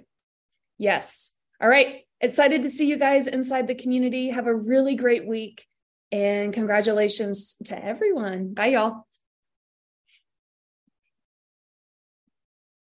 Yes. 0.77 1.33
All 1.61 1.67
right. 1.67 2.01
Excited 2.21 2.63
to 2.63 2.69
see 2.69 2.87
you 2.87 2.97
guys 2.97 3.27
inside 3.27 3.67
the 3.67 3.75
community. 3.75 4.29
Have 4.29 4.47
a 4.47 4.55
really 4.55 4.95
great 4.95 5.27
week 5.27 5.65
and 6.11 6.53
congratulations 6.53 7.55
to 7.65 7.83
everyone. 7.83 8.53
Bye, 8.53 8.67
y'all. 8.67 9.06